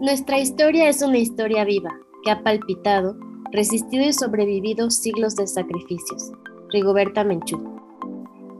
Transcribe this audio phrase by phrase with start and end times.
[0.00, 1.90] Nuestra historia es una historia viva
[2.24, 3.16] que ha palpitado,
[3.52, 6.32] resistido y sobrevivido siglos de sacrificios.
[6.70, 7.62] Rigoberta Menchú.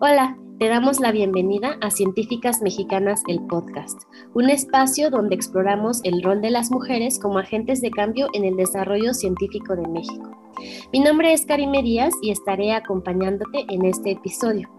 [0.00, 4.00] Hola, te damos la bienvenida a Científicas Mexicanas, el podcast,
[4.32, 8.56] un espacio donde exploramos el rol de las mujeres como agentes de cambio en el
[8.56, 10.30] desarrollo científico de México.
[10.92, 14.70] Mi nombre es Karime Díaz y estaré acompañándote en este episodio.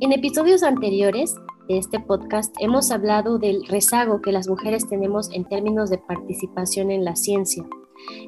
[0.00, 1.36] En episodios anteriores
[1.68, 6.90] de este podcast hemos hablado del rezago que las mujeres tenemos en términos de participación
[6.90, 7.62] en la ciencia.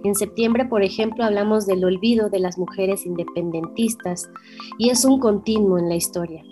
[0.05, 4.29] En septiembre, por ejemplo, hablamos del olvido de las mujeres independentistas
[4.79, 6.43] y es un continuo en la historia.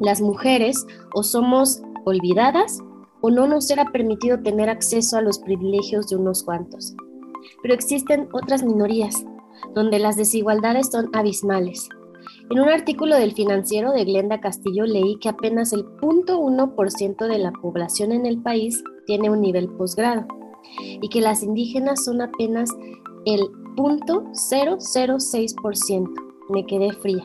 [0.00, 2.80] Las mujeres o somos olvidadas
[3.20, 6.94] o no nos será permitido tener acceso a los privilegios de unos cuantos.
[7.62, 9.24] Pero existen otras minorías,
[9.74, 11.88] donde las desigualdades son abismales
[12.52, 17.50] en un artículo del financiero de Glenda Castillo leí que apenas el 0.1% de la
[17.50, 20.26] población en el país tiene un nivel posgrado
[21.00, 22.68] y que las indígenas son apenas
[23.24, 23.40] el
[23.74, 26.10] 0.006%.
[26.50, 27.24] Me quedé fría.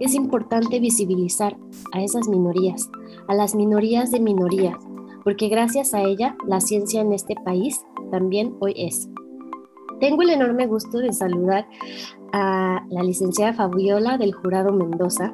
[0.00, 1.54] Es importante visibilizar
[1.92, 2.88] a esas minorías,
[3.28, 4.78] a las minorías de minorías,
[5.22, 9.10] porque gracias a ella la ciencia en este país también hoy es.
[10.02, 11.64] Tengo el enorme gusto de saludar
[12.32, 15.32] a la licenciada Fabiola del Jurado Mendoza.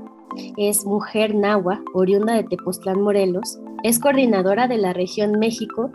[0.58, 3.58] Es mujer nahua, oriunda de Tepoztlán, Morelos.
[3.82, 5.90] Es coordinadora de la región México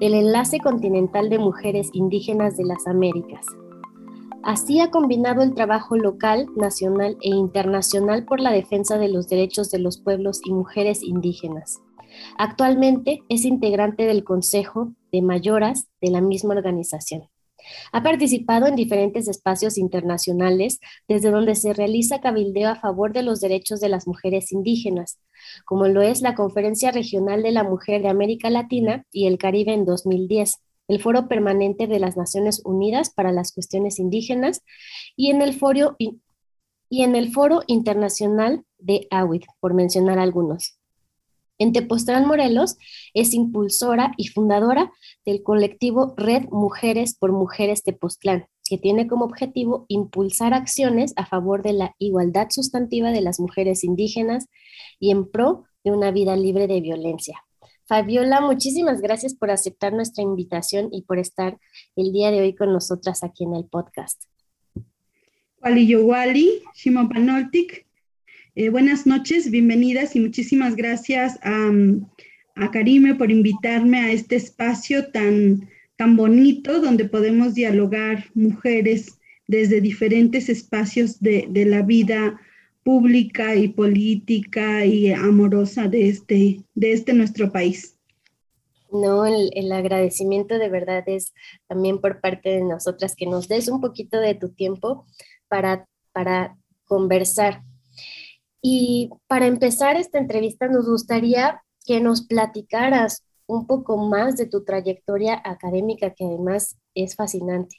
[0.00, 3.46] del Enlace Continental de Mujeres Indígenas de las Américas.
[4.42, 9.70] Así ha combinado el trabajo local, nacional e internacional por la defensa de los derechos
[9.70, 11.80] de los pueblos y mujeres indígenas.
[12.38, 17.28] Actualmente es integrante del Consejo de Mayoras de la misma organización.
[17.92, 23.40] Ha participado en diferentes espacios internacionales desde donde se realiza cabildeo a favor de los
[23.40, 25.18] derechos de las mujeres indígenas,
[25.64, 29.72] como lo es la Conferencia Regional de la Mujer de América Latina y el Caribe
[29.72, 30.56] en 2010,
[30.88, 34.62] el Foro Permanente de las Naciones Unidas para las Cuestiones Indígenas
[35.16, 40.75] y en el Foro, y en el Foro Internacional de AWID, por mencionar algunos.
[41.58, 42.76] En Tepoztlán, Morelos,
[43.14, 44.92] es impulsora y fundadora
[45.24, 51.62] del colectivo Red Mujeres por Mujeres Tepoztlán, que tiene como objetivo impulsar acciones a favor
[51.62, 54.48] de la igualdad sustantiva de las mujeres indígenas
[55.00, 57.42] y en pro de una vida libre de violencia.
[57.86, 61.58] Fabiola, muchísimas gracias por aceptar nuestra invitación y por estar
[61.94, 64.24] el día de hoy con nosotras aquí en el podcast.
[65.62, 66.62] Wali Yowali,
[68.56, 71.70] eh, buenas noches, bienvenidas y muchísimas gracias a,
[72.72, 80.48] Karime por invitarme a este espacio tan, tan bonito donde podemos dialogar mujeres desde diferentes
[80.48, 82.40] espacios de, la vida
[82.82, 87.94] pública y política y amorosa de este, de este nuestro país.
[88.90, 91.34] No, el, el, agradecimiento de verdad es
[91.68, 95.04] también por parte de nosotras que nos des un poquito de tu tiempo
[95.48, 96.56] para, para
[96.86, 97.65] conversar
[98.68, 104.64] y para empezar esta entrevista nos gustaría que nos platicaras un poco más de tu
[104.64, 107.76] trayectoria académica, que además es fascinante.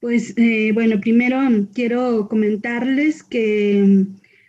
[0.00, 1.38] Pues eh, bueno, primero
[1.72, 4.06] quiero comentarles que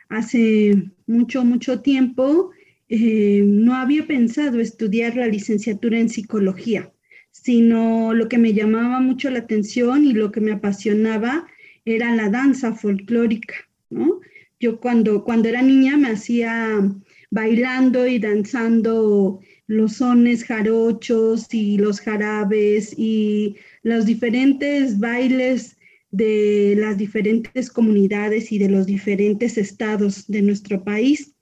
[0.10, 2.50] hace mucho, mucho tiempo
[2.90, 6.92] eh, no había pensado estudiar la licenciatura en psicología,
[7.30, 11.46] sino lo que me llamaba mucho la atención y lo que me apasionaba
[11.86, 13.54] era la danza folclórica,
[13.92, 14.20] ¿no?
[14.62, 16.88] Yo cuando, cuando era niña me hacía
[17.32, 25.78] bailando y danzando los sones jarochos y los jarabes y los diferentes bailes
[26.12, 31.34] de las diferentes comunidades y de los diferentes estados de nuestro país.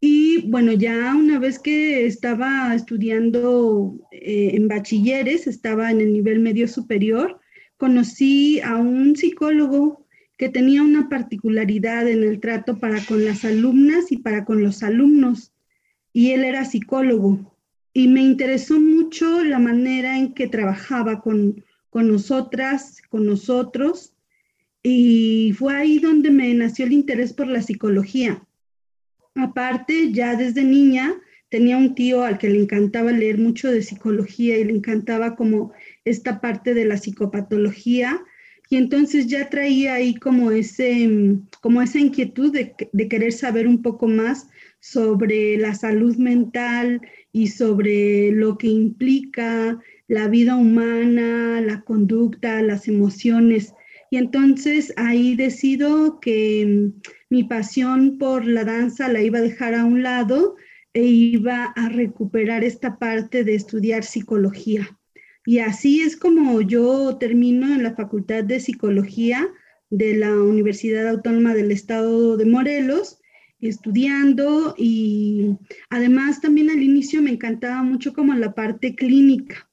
[0.00, 6.40] Y bueno, ya una vez que estaba estudiando eh, en bachilleres, estaba en el nivel
[6.40, 7.38] medio superior,
[7.76, 10.01] conocí a un psicólogo
[10.36, 14.82] que tenía una particularidad en el trato para con las alumnas y para con los
[14.82, 15.52] alumnos.
[16.12, 17.56] Y él era psicólogo.
[17.92, 24.14] Y me interesó mucho la manera en que trabajaba con, con nosotras, con nosotros.
[24.82, 28.44] Y fue ahí donde me nació el interés por la psicología.
[29.34, 31.14] Aparte, ya desde niña
[31.48, 35.72] tenía un tío al que le encantaba leer mucho de psicología y le encantaba como
[36.04, 38.22] esta parte de la psicopatología
[38.72, 43.82] y entonces ya traía ahí como, ese, como esa inquietud de, de querer saber un
[43.82, 44.48] poco más
[44.80, 47.02] sobre la salud mental
[47.32, 49.78] y sobre lo que implica
[50.08, 53.74] la vida humana, la conducta, las emociones.
[54.10, 56.92] Y entonces ahí decido que
[57.28, 60.56] mi pasión por la danza la iba a dejar a un lado
[60.94, 64.98] e iba a recuperar esta parte de estudiar psicología.
[65.44, 69.48] Y así es como yo termino en la Facultad de Psicología
[69.90, 73.18] de la Universidad Autónoma del Estado de Morelos,
[73.60, 75.56] estudiando y
[75.90, 79.68] además también al inicio me encantaba mucho como la parte clínica.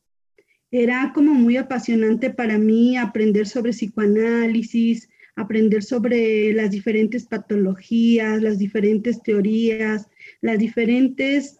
[0.71, 8.59] Era como muy apasionante para mí aprender sobre psicoanálisis, aprender sobre las diferentes patologías, las
[8.59, 10.07] diferentes teorías,
[10.41, 11.58] las diferentes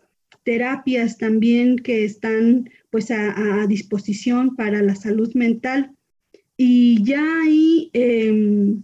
[0.50, 5.92] terapias también que están pues a, disposición para la salud mental.
[6.58, 8.82] Y ya ahí em,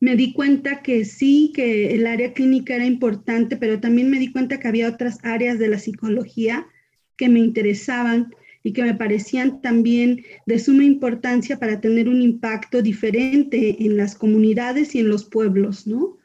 [0.00, 4.32] me di cuenta que sí, que el área clínica era importante, pero también me di
[4.32, 6.66] cuenta que había otras áreas de la psicología
[7.18, 12.80] que me interesaban y que me parecían también de suma importancia para tener un impacto
[12.80, 16.16] diferente en las comunidades y en los pueblos, ¿no?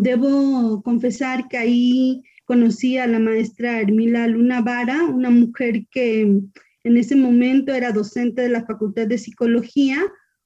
[0.00, 6.96] debo confesar que ahí conocí a la maestra Hermila Luna Vara, una mujer que en
[6.96, 9.98] ese momento era docente de la Facultad de Psicología,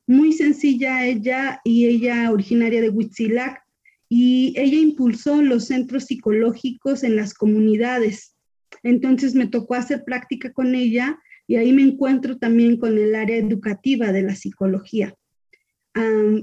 [0.08, 3.62] muy sencilla ella y ella originaria de Huitzilac,
[4.08, 8.34] y ella impulsó los centros psicológicos en las comunidades.
[8.82, 11.16] Entonces me tocó hacer práctica con ella
[11.46, 15.14] y ahí me encuentro también con el área educativa de la psicología.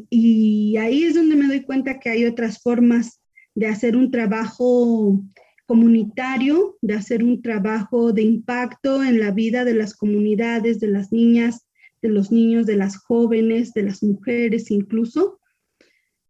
[0.09, 3.19] y ahí es donde me doy cuenta que hay otras formas
[3.55, 5.21] de hacer un trabajo
[5.69, 11.11] comunitario, de hacer un trabajo de impacto en la vida de las comunidades, de las
[11.11, 11.67] niñas,
[12.01, 15.39] de los niños, de las jóvenes, de las mujeres incluso.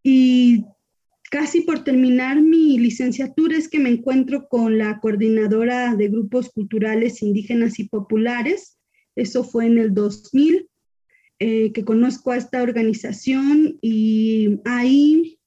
[0.04, 0.66] Y
[1.32, 7.24] casi por terminar mi licenciatura es que me encuentro con la coordinadora de grupos culturales
[7.24, 8.78] indígenas y populares.
[9.16, 10.68] Eso fue en el 2000,
[11.40, 15.39] eh, que conozco a esta organización y ahí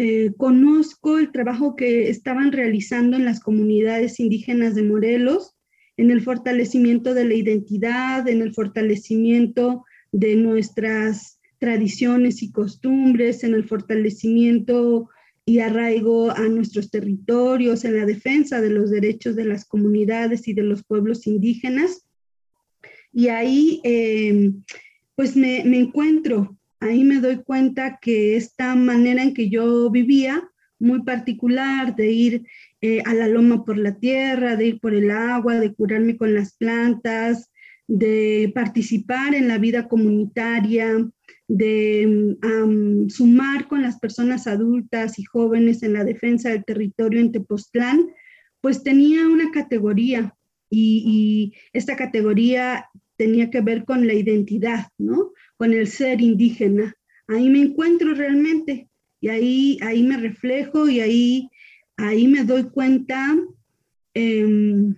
[0.00, 5.56] eh, conozco el trabajo que estaban realizando en las comunidades indígenas de Morelos,
[5.96, 13.54] en el fortalecimiento de la identidad, en el fortalecimiento de nuestras tradiciones y costumbres, en
[13.54, 15.08] el fortalecimiento
[15.44, 20.54] y arraigo a nuestros territorios, en la defensa de los derechos de las comunidades y
[20.54, 22.06] de los pueblos indígenas.
[23.12, 24.52] Y ahí, eh,
[25.16, 30.48] pues me, me encuentro ahí me doy cuenta que esta manera en que yo vivía,
[30.78, 32.46] muy particular, de ir
[32.80, 36.34] eh, a la loma por la tierra, de ir por el agua, de curarme con
[36.34, 37.50] las plantas,
[37.88, 41.08] de participar en la vida comunitaria,
[41.48, 42.36] de
[43.08, 48.10] sumar con las personas adultas y jóvenes en la defensa del territorio en Tepoztlán,
[48.60, 50.34] pues tenía una categoría
[50.68, 52.86] y, y esta categoría
[53.16, 55.32] tenía que ver con la identidad, ¿no?
[55.58, 56.94] Con el ser indígena.
[57.26, 58.88] Ahí me encuentro realmente
[59.20, 61.50] y ahí, ahí me reflejo y ahí,
[61.96, 63.36] ahí me doy cuenta
[64.14, 64.94] em,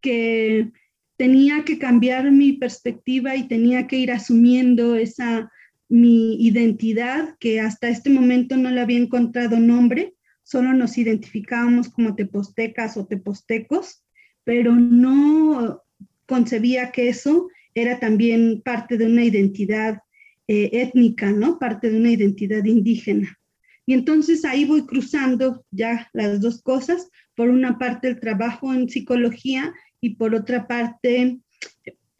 [0.00, 0.72] que
[1.16, 5.50] tenía que cambiar mi perspectiva y tenía que ir asumiendo esa
[5.88, 12.16] mi identidad que hasta este momento no le había encontrado nombre, solo nos identificábamos como
[12.16, 14.02] tepostecas o tepostecos,
[14.44, 15.82] pero no
[16.26, 19.98] concebía que eso era también parte de una identidad
[20.46, 21.58] eh, étnica, ¿no?
[21.58, 23.38] Parte de una identidad indígena.
[23.86, 28.88] Y entonces ahí voy cruzando ya las dos cosas, por una parte el trabajo en
[28.88, 31.38] psicología y por otra parte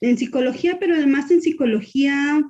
[0.00, 2.42] en psicología, pero además en psicología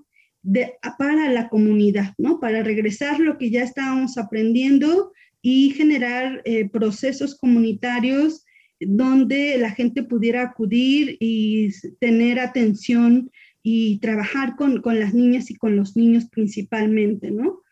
[0.98, 2.40] para la comunidad, ¿no?
[2.40, 8.44] Para regresar lo que ya estábamos aprendiendo y generar eh, procesos comunitarios
[8.80, 13.30] donde la gente pudiera acudir y tener atención
[13.62, 17.62] y trabajar con, las niñas y con los niños principalmente, ¿no?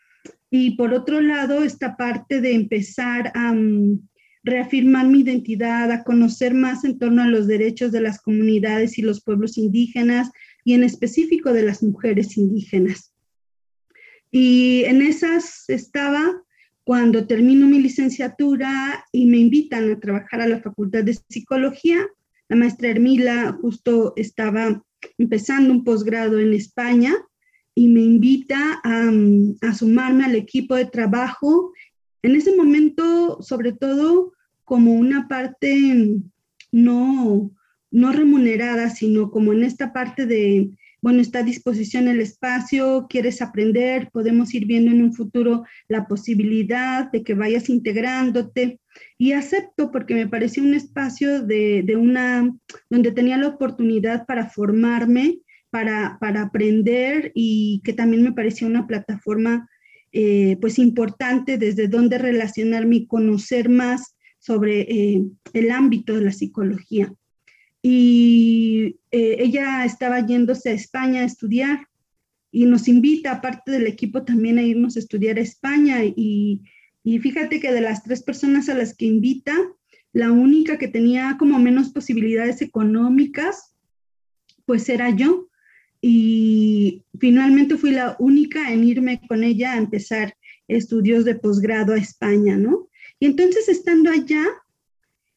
[0.51, 4.01] Y por otro lado, esta parte de empezar a mm,
[4.43, 9.03] reafirmar mi identidad, a conocer más en torno a los derechos de las comunidades y
[9.03, 10.31] los pueblos indígenas
[10.65, 13.13] y en específico de las mujeres indígenas.
[14.31, 16.43] Y en esas estaba
[16.85, 22.07] cuando termino mi licenciatura y me invitan a trabajar a la Facultad de Psicología,
[22.49, 24.83] la maestra Hermila justo estaba
[25.19, 27.15] empezando un posgrado en España
[27.75, 31.73] y me invita a, sumarme al equipo de trabajo.
[32.23, 34.33] En ese momento, sobre todo,
[34.65, 36.21] como una parte
[36.71, 37.51] no,
[37.91, 40.71] no remunerada, sino como en esta parte de
[41.03, 46.07] bueno, está a disposición el espacio, quieres aprender, podemos ir viendo en un futuro la
[46.07, 48.81] posibilidad de que vayas integrándote.
[49.19, 52.55] Y acepto porque me pareció un espacio de, una,
[52.89, 55.41] donde tenía la oportunidad para formarme,
[55.71, 59.69] para, para aprender y que también me parecía una plataforma
[60.13, 66.33] eh, pues importante desde donde relacionarme y conocer más sobre eh, el ámbito de la
[66.33, 67.13] psicología.
[67.83, 71.89] Y eh, ella estaba yéndose a España a estudiar
[72.53, 76.05] y nos invita, aparte del equipo, también a irnos a estudiar a España.
[76.05, 76.63] Y,
[77.03, 79.57] y fíjate que de las tres personas a las que invita,
[80.13, 83.75] la única que tenía como menos posibilidades económicas,
[84.67, 85.49] pues era yo.
[86.01, 90.35] Y finalmente fui la única en irme con ella a empezar
[90.69, 92.89] estudios de posgrado a España, ¿no?
[93.19, 94.45] Y entonces estando allá,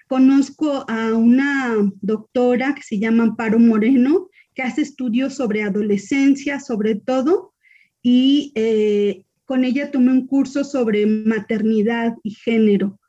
[0.08, 6.96] conozco a una doctora que se llama Amparo Moreno, que hace estudios sobre adolescencia, sobre
[6.96, 7.54] todo,
[8.02, 13.00] y eh, con ella tomé un curso sobre maternidad y género.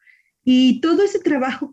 [0.44, 1.70] Y todo ese trabajo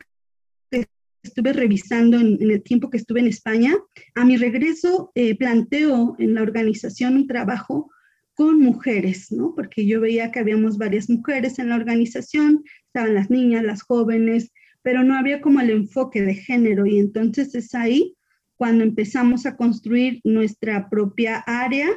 [0.70, 0.86] que
[1.22, 3.75] estuve revisando en, el tiempo que estuve en España,
[4.15, 7.89] a mi regreso eh, planteo en la organización un trabajo
[8.36, 9.53] con mujeres, ¿no?
[9.56, 14.51] Porque yo veía que habíamos varias mujeres en la organización, estaban las niñas, las jóvenes,
[14.84, 18.16] pero no había como el enfoque de género y entonces es ahí
[18.56, 21.90] cuando empezamos a construir nuestra propia área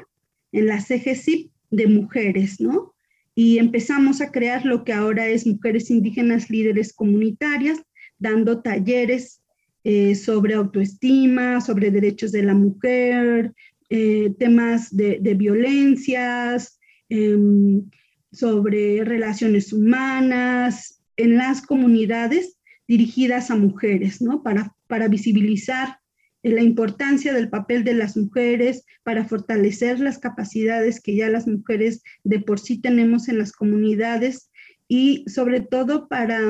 [0.52, 2.94] en la CGCIP de mujeres, ¿no?
[3.38, 7.78] y empezamos a crear lo que ahora es Mujeres Indígenas Líderes Comunitarias,
[8.18, 9.42] dando talleres
[9.84, 13.52] eh, sobre autoestima, sobre derechos de la mujer,
[13.90, 17.84] eh, temas de, violencias, em,
[18.32, 22.55] sobre relaciones humanas en las comunidades
[22.88, 24.42] dirigidas a mujeres, ¿no?
[24.42, 25.98] Para, para visibilizar
[26.42, 32.02] la importancia del papel de las mujeres para fortalecer las capacidades que ya las mujeres
[32.24, 34.50] de por sí tenemos en las comunidades
[34.88, 36.40] y sobre todo para,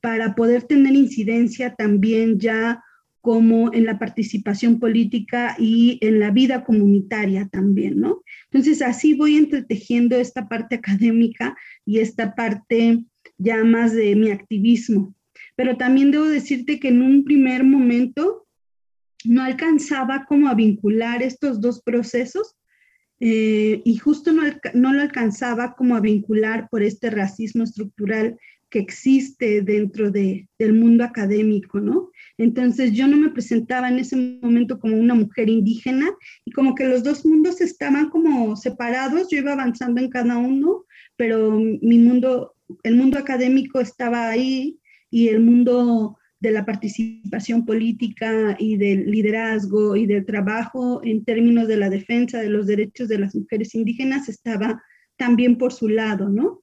[0.00, 2.82] para poder tener incidencia también ya
[3.20, 8.22] como en la participación política y en la vida comunitaria también, ¿no?
[8.52, 13.04] Entonces así voy entretejiendo esta parte académica y esta parte
[13.36, 15.15] ya más de mi activismo.
[15.56, 18.46] Pero también debo decirte que en un primer momento
[19.24, 22.56] no alcanzaba como a vincular estos dos procesos
[23.18, 24.42] eh, y justo no,
[24.74, 30.74] no, lo alcanzaba como a vincular por este racismo estructural que existe dentro de, del
[30.74, 32.10] mundo académico, ¿no?
[32.36, 36.10] Entonces yo no me presentaba en ese momento como una mujer indígena
[36.44, 40.84] y como que los dos mundos estaban como separados, yo iba avanzando en cada uno,
[41.16, 44.78] pero mi mundo, el mundo académico estaba ahí
[45.10, 51.66] y el mundo de la participación política y del liderazgo y del trabajo en términos
[51.66, 54.82] de la defensa de los derechos de las mujeres indígenas estaba
[55.16, 56.60] también por su lado, ¿no?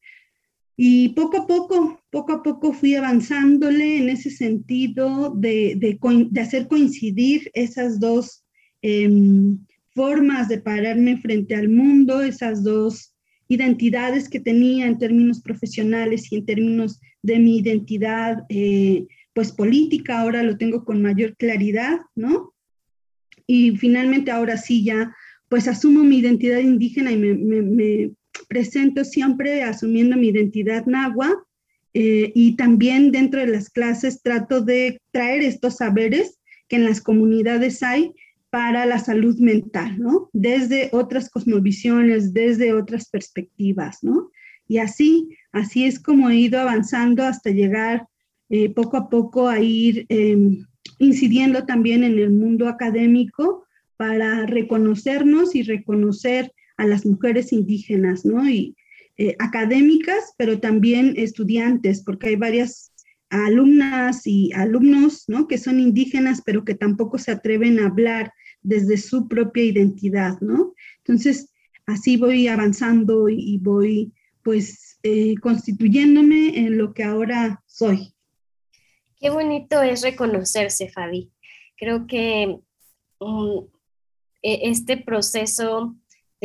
[0.75, 6.67] Y poco a poco, poco a poco fui avanzándole en ese sentido de, de, hacer
[6.67, 8.43] coincidir esas dos
[8.81, 9.59] em,
[9.93, 13.12] formas de pararme frente al mundo, esas dos
[13.53, 20.19] identidades que tenía en términos profesionales y en términos de mi identidad eh, pues política,
[20.19, 22.53] ahora lo tengo con mayor claridad, ¿no?
[23.47, 25.15] Y finalmente ahora sí ya,
[25.49, 28.11] pues asumo mi identidad indígena y me,
[28.47, 31.45] presento siempre asumiendo mi identidad nahua
[31.93, 37.01] eh, y también dentro de las clases trato de traer estos saberes que en las
[37.01, 38.11] comunidades hay
[38.53, 40.29] para la salud mental, ¿no?
[40.31, 44.29] Desde otras cosmovisiones, desde otras perspectivas, ¿no?
[44.67, 48.05] Y así, así es como he ido avanzando hasta llegar
[48.51, 50.67] eh, poco a poco a ir em,
[50.99, 53.65] incidiendo también en el mundo académico
[53.97, 58.47] para reconocernos y reconocer a las mujeres indígenas, ¿no?
[58.47, 58.75] Y
[59.17, 62.93] eh, académicas, pero también estudiantes, porque hay varias
[63.31, 65.47] alumnas y alumnos, ¿no?
[65.47, 68.31] Que son indígenas, pero que tampoco se atreven a hablar
[68.63, 70.73] desde su propia identidad, ¿no?
[70.99, 71.53] Entonces,
[71.85, 78.13] así voy avanzando y, voy, pues, eh, constituyéndome en lo que ahora soy.
[79.19, 81.31] Qué bonito es reconocerse, Fabi.
[81.77, 82.59] Creo que
[83.19, 83.59] mm,
[84.41, 85.95] e, este proceso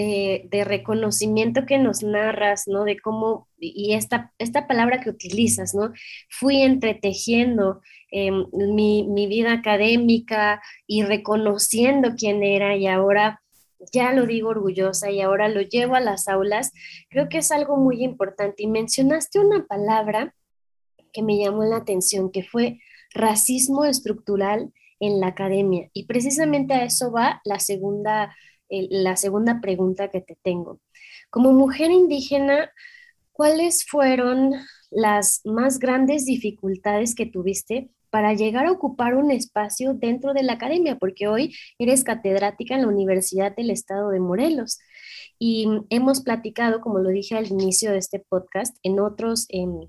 [0.02, 2.84] de, reconocimiento que nos narras, ¿no?
[2.84, 5.92] De cómo, y esta, esta palabra que utilizas, ¿no?
[6.30, 7.80] Fui entretejiendo
[8.12, 13.42] em, mi, mi, vida académica y reconociendo quién era y ahora
[13.92, 16.72] ya lo digo orgullosa y ahora lo llevo a las aulas,
[17.10, 18.62] creo que es algo muy importante.
[18.62, 20.34] Y mencionaste una palabra
[21.12, 22.78] que me llamó la atención, que fue
[23.14, 25.90] racismo estructural en la academia.
[25.92, 28.36] Y precisamente a eso va la segunda,
[28.70, 30.80] la segunda pregunta que te tengo.
[31.30, 32.70] Como mujer indígena,
[33.32, 34.52] ¿cuáles fueron
[34.90, 40.54] las más grandes dificultades que tuviste para llegar a ocupar un espacio dentro de la
[40.54, 40.96] academia?
[40.96, 44.78] Porque hoy eres catedrática en la Universidad del Estado de Morelos.
[45.38, 49.46] Y hemos platicado, como lo dije al inicio de este podcast, en otros...
[49.50, 49.88] Em,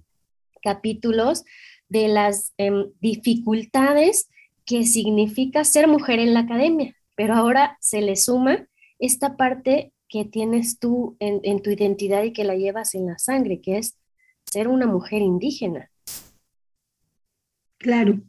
[0.62, 1.44] capítulos
[1.88, 4.30] de las em, dificultades
[4.66, 8.68] que significa ser mujer en la academia, pero ahora se le suma
[9.00, 13.62] esta parte que tienes tú en, tu identidad y que la llevas en la sangre,
[13.62, 13.98] que es
[14.46, 15.90] ser una mujer indígena.
[17.78, 18.20] Claro,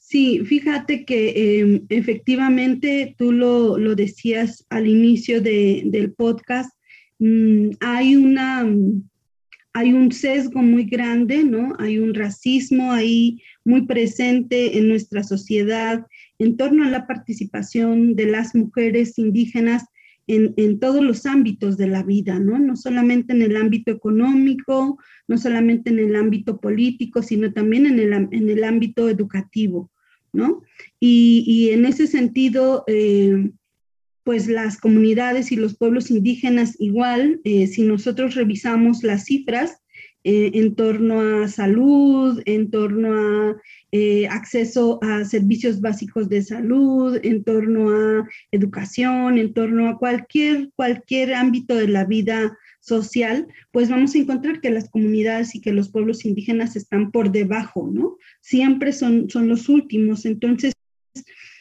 [0.00, 6.70] sí, fíjate que em, efectivamente tú lo, decías al inicio del podcast,
[7.18, 8.66] mm, hay una
[9.74, 11.74] hay un sesgo muy grande, ¿no?
[11.78, 16.04] Hay un racismo ahí muy presente en nuestra sociedad
[16.40, 19.84] en torno a la participación de las mujeres indígenas
[20.28, 22.58] en, todos los ámbitos de la vida, ¿no?
[22.58, 27.98] No solamente en el ámbito económico, no solamente en el ámbito político, sino también en
[27.98, 29.90] el, ámbito educativo,
[30.32, 30.62] ¿no?
[31.00, 33.50] Y, en ese sentido, eh,
[34.22, 39.80] pues las comunidades y los pueblos indígenas igual, eh, si nosotros revisamos las cifras
[40.24, 43.56] eh, en torno a salud, en torno a
[43.90, 50.70] eh, acceso a servicios básicos de salud, en torno a educación, en torno a cualquier,
[50.76, 55.72] cualquier ámbito de la vida social, pues vamos a encontrar que las comunidades y que
[55.72, 58.16] los pueblos indígenas están por debajo, ¿no?
[58.40, 60.26] Siempre son, son los últimos.
[60.26, 60.74] Entonces,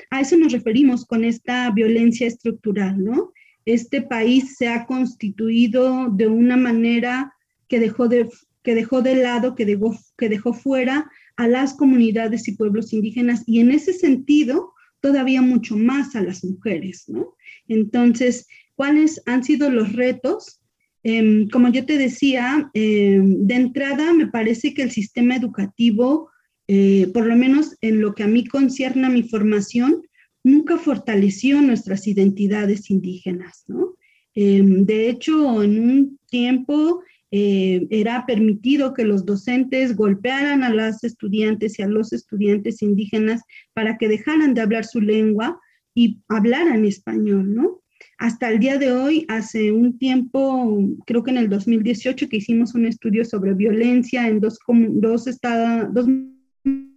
[0.10, 3.32] a eso nos referimos con esta violencia estructural, ¿no?
[3.66, 7.34] Este país se ha constituido de una manera
[7.68, 8.30] que dejó de,
[8.68, 13.44] que dejó de lado, que dejó, que dejó fuera a las comunidades y pueblos indígenas
[13.46, 17.38] y en ese sentido todavía mucho más a las mujeres, ¿no?
[17.70, 18.46] Entonces,
[18.76, 20.60] ¿cuáles han sido los retos?
[21.02, 26.30] Em, como yo te decía, em, de entrada me parece que el sistema educativo
[26.68, 30.02] eh, por lo menos en lo que a mí concierne a mi formación,
[30.44, 33.96] nunca fortaleció nuestras identidades indígenas, ¿no?
[34.36, 41.04] Em, de hecho, en un tiempo eh, era permitido que los docentes golpearan a las
[41.04, 43.42] estudiantes y a los estudiantes indígenas
[43.74, 45.60] para que dejaran de hablar su lengua
[45.94, 47.82] y hablaran español, ¿no?
[48.20, 52.74] Hasta el día de hoy, hace un tiempo, creo que en el 2018, que hicimos
[52.74, 56.08] un estudio sobre violencia en dos, dos, estados, dos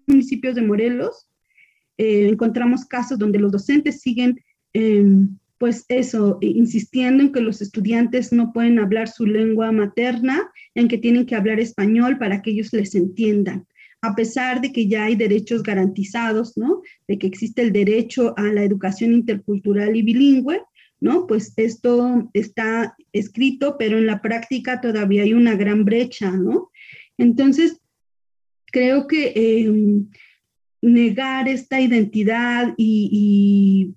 [0.06, 1.28] municipios de Morelos,
[1.98, 4.38] eh, encontramos casos donde los docentes siguen,
[4.72, 10.88] em, pues eso, insistiendo en que los estudiantes no pueden hablar su lengua materna, en
[10.88, 13.66] que tienen que hablar español para que ellos les entiendan
[14.02, 16.82] a pesar de que ya hay derechos garantizados, ¿no?
[17.06, 20.62] De que existe el derecho a la educación intercultural y bilingüe,
[21.00, 21.26] ¿no?
[21.26, 26.70] Pues esto está escrito, pero en la práctica todavía hay una gran brecha, ¿no?
[27.18, 27.78] Entonces,
[28.66, 30.08] creo que em,
[30.80, 33.94] negar esta identidad y,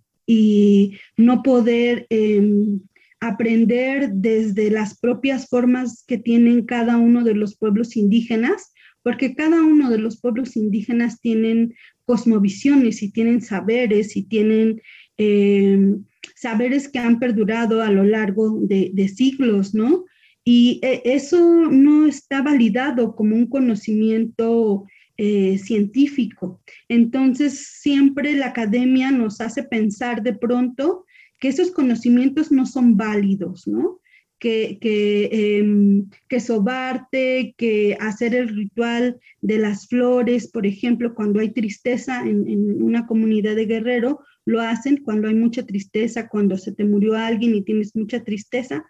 [1.17, 2.79] no poder em,
[3.19, 9.61] aprender desde las propias formas que tienen cada uno de los pueblos indígenas, porque cada
[9.61, 11.73] uno de los pueblos indígenas tienen
[12.05, 14.81] cosmovisiones y tienen saberes y tienen
[15.17, 16.03] em,
[16.35, 20.05] saberes que han perdurado a lo largo de, de siglos, ¿no?
[20.45, 24.85] Y eh, eso no está validado como un conocimiento
[25.17, 26.59] eh, científico.
[26.89, 31.05] Entonces, siempre la academia nos hace pensar de pronto
[31.39, 33.99] que esos conocimientos no son válidos, ¿no?
[34.39, 41.39] Que, que, em, que, sobarte, que hacer el ritual de las flores, por ejemplo, cuando
[41.39, 46.57] hay tristeza en, en, una comunidad de guerrero, lo hacen cuando hay mucha tristeza, cuando
[46.57, 48.83] se te murió alguien y tienes mucha tristeza,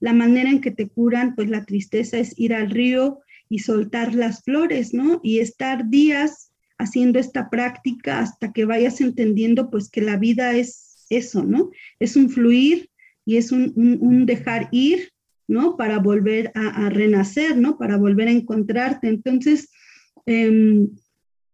[0.00, 3.21] la manera en que te curan, pues la tristeza es ir al río
[3.52, 5.20] y soltar las flores, ¿no?
[5.22, 11.04] Y estar días haciendo esta práctica hasta que vayas entendiendo, pues que la vida es
[11.10, 11.70] eso, ¿no?
[12.00, 12.88] Es un fluir
[13.26, 15.10] y es un, dejar ir,
[15.48, 15.76] ¿no?
[15.76, 17.76] Para volver a, renacer, ¿no?
[17.76, 19.08] Para volver a encontrarte.
[19.08, 19.68] Entonces,
[20.24, 20.88] em,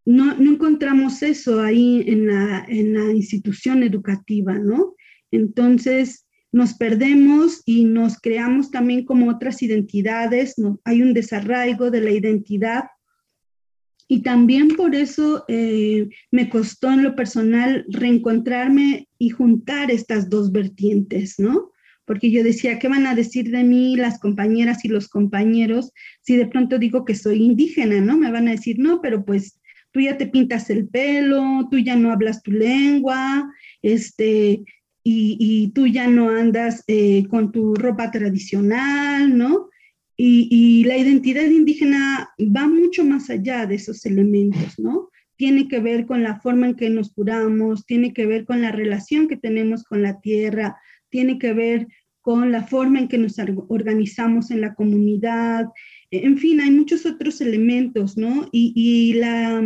[0.07, 4.95] no, encontramos eso ahí en la, en la institución educativa, ¿no?
[5.33, 12.11] Entonces, nos perdemos y nos creamos también como otras identidades, hay un desarraigo de la
[12.11, 12.85] identidad.
[14.11, 20.51] Y también por eso eh, me costó en lo personal reencontrarme y juntar estas dos
[20.51, 21.73] vertientes, ¿no?
[22.07, 26.37] Porque yo decía, ¿qué van a decir de mí las compañeras y los compañeros si
[26.37, 28.17] de pronto digo que soy indígena, ¿no?
[28.17, 31.97] Me van a decir, no, pero pues tú ya te pintas el pelo, tú ya
[31.97, 34.63] no hablas tu lengua, este,
[35.11, 39.71] y, tú ya no andas eh, con tu ropa tradicional, ¿no?
[40.17, 45.11] Y, la identidad indígena va mucho más allá de esos elementos, ¿no?
[45.37, 48.73] Tiene que ver con la forma en que nos curamos, tiene que ver con la
[48.73, 50.77] relación que tenemos con la tierra,
[51.09, 51.87] tiene que ver
[52.21, 53.37] con la forma en que nos
[53.69, 55.67] organizamos en la comunidad,
[56.11, 58.49] en fin, hay muchos otros elementos, ¿no?
[58.51, 59.63] Y, la,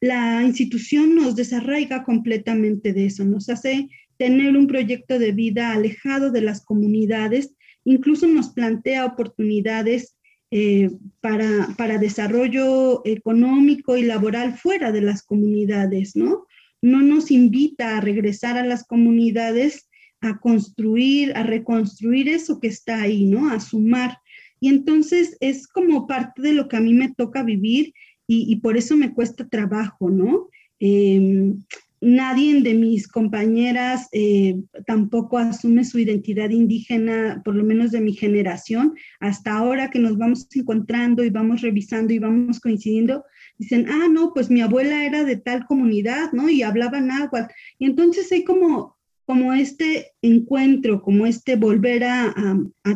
[0.00, 3.88] la institución nos desarraiga completamente de eso, nos hace
[4.22, 10.16] tener un proyecto de vida alejado de las comunidades, incluso nos plantea oportunidades
[10.52, 16.46] eh, para, para, desarrollo económico y laboral fuera de las comunidades, ¿no?
[16.80, 19.88] No nos invita a regresar a las comunidades
[20.20, 23.50] a construir, a reconstruir eso que está ahí, ¿no?
[23.50, 24.18] A sumar.
[24.60, 27.92] Y entonces es como parte de lo que a mí me toca vivir
[28.28, 30.48] y, por eso me cuesta trabajo, ¿no?
[30.78, 31.58] Em,
[32.02, 38.12] nadie de mis compañeras eh, tampoco asume su identidad indígena, por lo menos de mi
[38.12, 38.94] generación.
[39.20, 43.24] Hasta ahora que nos vamos encontrando y vamos revisando y vamos coincidiendo,
[43.56, 46.48] dicen, ah, no, pues mi abuela era de tal comunidad, ¿no?
[46.48, 47.52] Y hablaba náhuatl.
[47.78, 52.34] Y entonces hay como como este encuentro, como este volver a,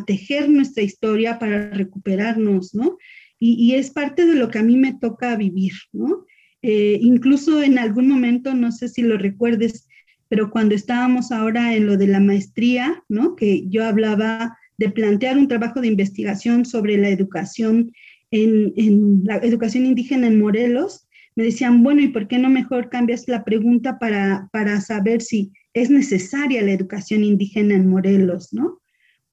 [0.05, 2.97] tejer nuestra historia para recuperarnos, ¿no?
[3.39, 6.25] Y, es parte de lo que a mí me toca vivir, ¿no?
[6.61, 9.87] Eh, incluso en algún momento, no sé si lo recuerdes,
[10.29, 13.35] pero cuando estábamos ahora en lo de la maestría, ¿no?
[13.35, 17.91] Que yo hablaba de plantear un trabajo de investigación sobre la educación
[18.31, 23.27] en, la educación indígena en Morelos, me decían, bueno, ¿y por qué no mejor cambias
[23.27, 28.81] la pregunta para, para saber si es necesaria la educación indígena en Morelos, ¿no?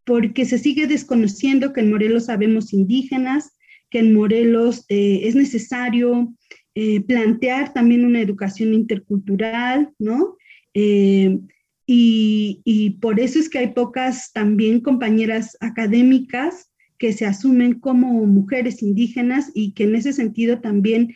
[0.04, 3.56] Porque se sigue desconociendo que en Morelos sabemos indígenas,
[3.90, 6.34] que en Morelos eh, es necesario
[6.76, 10.36] eh, plantear también una educación intercultural, ¿no?
[10.74, 11.38] Eh,
[11.86, 18.82] y, por eso es que hay pocas también compañeras académicas que se asumen como mujeres
[18.82, 21.14] indígenas y que en ese sentido también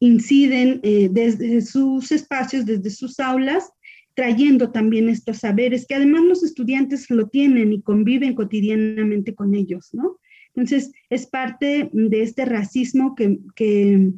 [0.00, 3.70] inciden desde sus espacios, desde sus aulas,
[4.14, 9.90] trayendo también estos saberes, que además los estudiantes lo tienen y conviven cotidianamente con ellos,
[9.92, 10.18] ¿no?
[10.54, 14.12] Entonces, es parte de este racismo que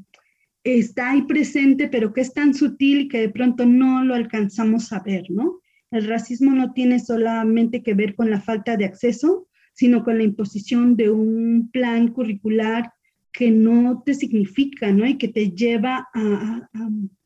[0.65, 5.01] está ahí presente, pero que es tan sutil que de pronto no lo alcanzamos a
[5.01, 5.61] ver, ¿no?
[5.91, 10.25] El racismo no tiene solamente que ver con la falta de acceso, sino con la
[10.25, 12.93] imposición de un plan curricular
[13.33, 15.07] que no te significa, ¿no?
[15.07, 16.69] Y que te lleva a,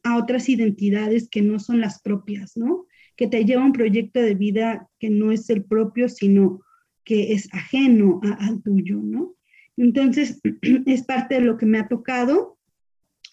[0.02, 2.86] a, otras identidades que no son las propias, ¿no?
[3.14, 6.62] Que te lleva a un proyecto de vida que no es el propio, sino
[7.04, 9.34] que es ajeno al tuyo, ¿no?
[9.76, 10.40] Entonces,
[10.86, 12.57] es parte de lo que me ha tocado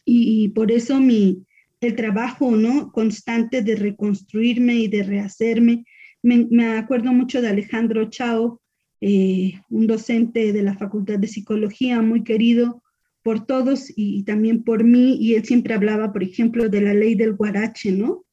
[0.06, 1.46] y, por eso mi,
[1.82, 2.92] el trabajo, ¿no?
[2.92, 5.86] Constante de reconstruirme y de rehacerme.
[6.22, 8.62] Me, me acuerdo mucho de Alejandro Chao,
[9.02, 12.82] eh, un docente de la Facultad de Psicología muy querido
[13.24, 17.16] por todos y, también por mí, y él siempre hablaba, por ejemplo, de la ley
[17.16, 18.24] del guarache, ¿no?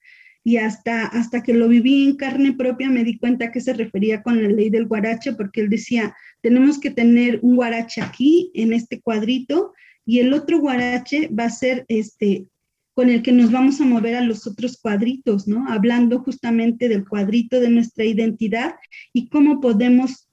[0.44, 4.22] Y hasta, hasta que lo viví en carne propia me di cuenta que se refería
[4.22, 8.72] con la ley del guarache, porque él decía, tenemos que tener un guarache aquí, en
[8.72, 9.72] este cuadrito,
[10.04, 12.46] y el otro guarache va a ser este
[12.94, 15.66] con el que nos vamos a mover a los otros cuadritos, ¿no?
[15.68, 18.74] Hablando justamente del cuadrito de nuestra identidad
[19.14, 20.28] y cómo podemos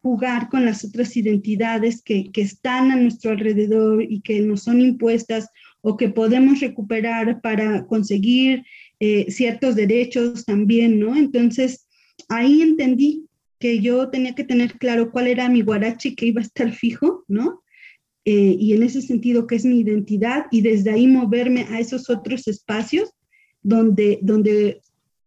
[0.00, 5.48] jugar con las otras identidades que, están a nuestro alrededor y que nos son impuestas
[5.80, 8.64] o que podemos recuperar para conseguir
[9.00, 11.16] eh, ciertos derechos también, ¿no?
[11.16, 11.88] Entonces,
[12.28, 13.26] ahí entendí
[13.58, 17.24] que yo tenía que tener claro cuál era mi guarachi que iba a estar fijo,
[17.26, 17.63] ¿no?
[18.24, 22.08] Eh, y en ese sentido, qué es mi identidad, y desde ahí moverme a esos
[22.08, 23.12] otros espacios
[23.62, 24.80] donde, donde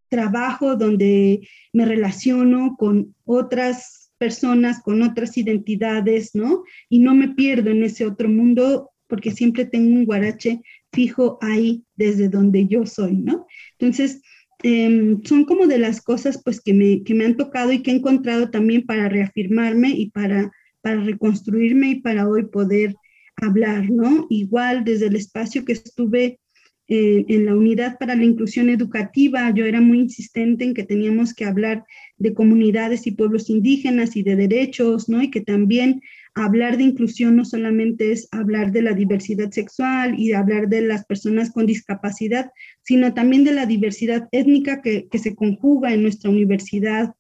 [0.09, 6.63] trabajo, donde me relaciono con otras personas con otras identidades, ¿no?
[6.89, 11.83] Y no me pierdo en ese otro mundo porque siempre tengo un guarache fijo ahí
[11.95, 13.45] desde donde yo soy, ¿no?
[13.79, 14.21] Entonces,
[14.63, 17.91] em, son como de las cosas pues que me, que me han tocado y que
[17.91, 20.51] he encontrado también para reafirmarme y para,
[20.87, 22.95] para reconstruirme y para hoy poder
[23.35, 24.25] hablar, ¿no?
[24.29, 26.39] Igual desde el espacio que estuve
[26.87, 31.33] eh, en la unidad para la inclusión educativa, yo era muy insistente en que teníamos
[31.33, 31.83] que hablar
[32.17, 35.21] de comunidades y pueblos indígenas y de derechos, ¿no?
[35.21, 36.01] Y que también
[36.35, 41.03] hablar de inclusión no solamente es hablar de la diversidad sexual y hablar de las
[41.03, 42.49] personas con discapacidad,
[42.83, 47.13] sino también de la diversidad étnica que, se conjuga en nuestra universidad,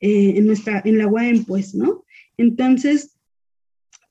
[0.00, 2.04] eh, en, nuestra, en la UAM, pues, ¿no?
[2.36, 3.13] Entonces,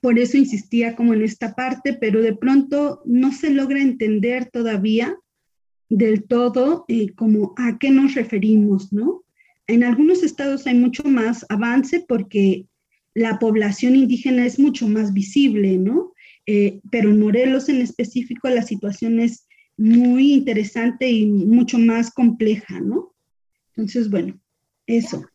[0.04, 5.18] por eso insistía como en esta parte, pero de pronto no se logra entender todavía
[5.88, 9.24] del todo eh, como a qué nos referimos, ¿no?
[9.66, 12.66] En algunos estados hay mucho más avance porque
[13.14, 16.12] la población indígena es mucho más visible, ¿no?
[16.48, 22.82] Eh, pero en Morelos en específico la situación es muy interesante y mucho más compleja,
[22.82, 23.14] ¿no?
[23.70, 24.38] Entonces, bueno,
[24.86, 25.26] eso.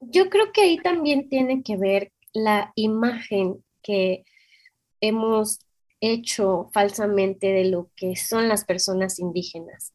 [0.00, 4.24] Yo creo que ahí también tiene que ver la imagen que
[5.00, 5.60] hemos
[6.00, 9.92] hecho falsamente de lo que son las personas indígenas,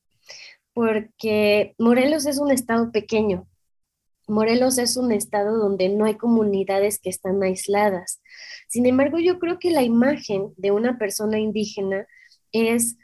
[0.73, 3.47] porque Morelos es un estado pequeño.
[4.27, 8.21] Morelos es un estado donde no hay comunidades que están aisladas.
[8.67, 12.07] Sin embargo, yo creo que la imagen de una persona indígena
[12.51, 12.97] es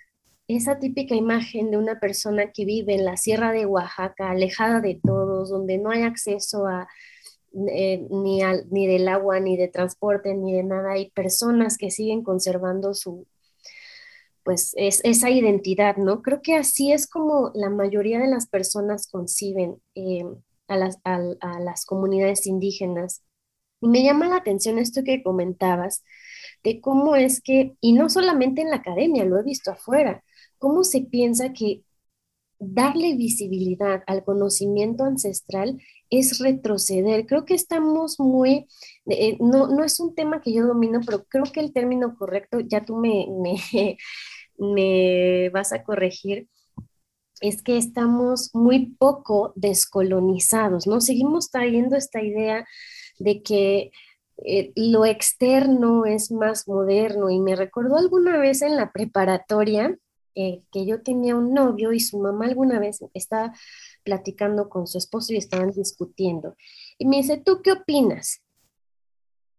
[0.48, 5.00] esa típica imagen de una persona que vive en la sierra de Oaxaca, alejada de
[5.02, 6.88] todos, donde no hay acceso a,
[7.72, 10.94] eh, ni, ni del agua, ni de transporte, ni de nada.
[10.94, 13.28] Hay personas que siguen conservando su,
[14.44, 16.22] pues, es, esa identidad, ¿no?
[16.22, 20.24] Creo que así es como la mayoría de las personas conciben eh,
[20.68, 23.24] a, las, a las comunidades indígenas.
[23.82, 26.04] Y me llama la atención esto que comentabas,
[26.64, 30.24] de cómo es que, y no solamente en la academia, lo he visto afuera,
[30.58, 31.84] cómo se piensa que
[32.62, 37.26] darle visibilidad al conocimiento ancestral es retroceder.
[37.26, 38.68] Creo que estamos muy,
[39.08, 42.60] eh, no, no, es un tema que yo domino, pero creo que el término correcto,
[42.60, 43.98] ya tú me, me,
[44.58, 46.48] me vas a corregir,
[47.42, 51.02] es que estamos muy poco descolonizados, ¿no?
[51.02, 52.68] Seguimos trayendo esta idea
[53.18, 53.92] de que
[54.46, 59.98] eh, lo externo es más moderno y me recordó alguna vez en la preparatoria
[60.36, 63.54] eh, que yo tenía un novio y su mamá alguna vez estaba
[64.04, 66.56] platicando con su esposo y estaban discutiendo.
[66.98, 68.42] Y me dice, ¿tú qué opinas?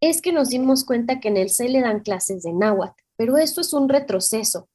[0.00, 3.36] Es que nos dimos cuenta que en el C le dan clases de náhuatl, pero
[3.38, 4.68] esto es un retroceso.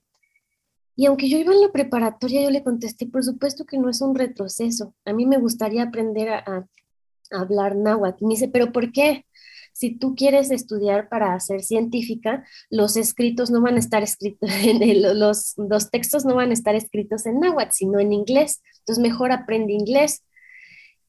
[0.95, 4.01] Y aunque yo iba en la preparatoria, yo le contesté, por supuesto que no es
[4.01, 4.95] un retroceso.
[5.05, 6.67] A mí me gustaría aprender a, a
[7.31, 8.23] hablar náhuatl.
[8.23, 9.25] Y me dice, ¿pero por qué?
[9.78, 14.50] Si tú quieres estudiar para ser científica, los escritos no van a estar escritos,
[15.13, 18.63] los, los textos no van a estar escritos en náhuatl, sino en inglés.
[18.80, 20.24] Entonces, mejor aprende inglés.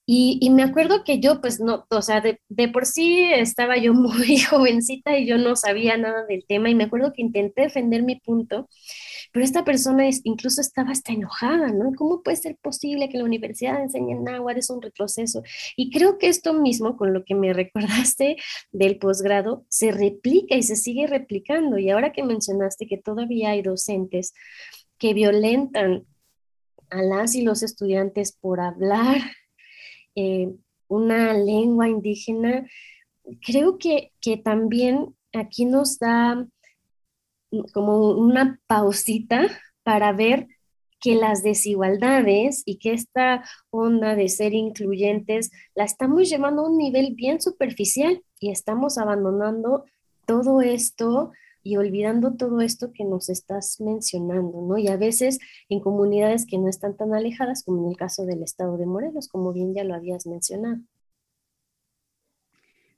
[0.04, 3.78] Y, y, me acuerdo que yo, pues no, o sea, de, de, por sí estaba
[3.78, 7.62] yo muy jovencita y yo no sabía nada del tema y me acuerdo que intenté
[7.62, 8.68] defender mi punto
[9.32, 11.92] pero esta persona incluso estaba hasta enojada, ¿no?
[11.96, 14.58] ¿Cómo puede ser posible que la universidad enseñe náhuatl?
[14.58, 15.42] Es un retroceso.
[15.76, 18.36] Y creo que esto mismo, con lo que me recordaste
[18.72, 21.78] del posgrado, se replica y se sigue replicando.
[21.78, 24.34] Y ahora que mencionaste que todavía hay docentes
[24.98, 26.06] que violentan
[26.90, 29.18] a las y los estudiantes por hablar
[30.14, 30.48] eh,
[30.88, 32.66] una lengua indígena,
[33.44, 36.46] creo que, que también aquí nos da
[37.72, 39.46] como una pausita
[39.82, 40.48] para ver
[41.00, 46.76] que las desigualdades y que esta onda de ser incluyentes la estamos llevando a un
[46.76, 49.84] nivel bien superficial y estamos abandonando
[50.26, 51.32] todo esto
[51.62, 54.78] y olvidando todo esto que nos estás mencionando, ¿no?
[54.78, 58.42] Y a veces en comunidades que no están tan alejadas, como en el caso del
[58.42, 60.80] estado de Morelos, como bien ya lo habías mencionado.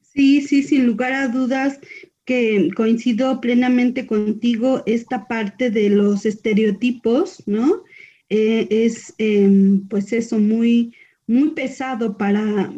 [0.03, 1.79] Sí, sí, sin lugar a dudas,
[2.31, 7.83] que coincido plenamente contigo esta parte de los estereotipos, ¿no?
[8.29, 10.95] Eh, es, em, pues eso, muy,
[11.27, 12.73] muy pesado para,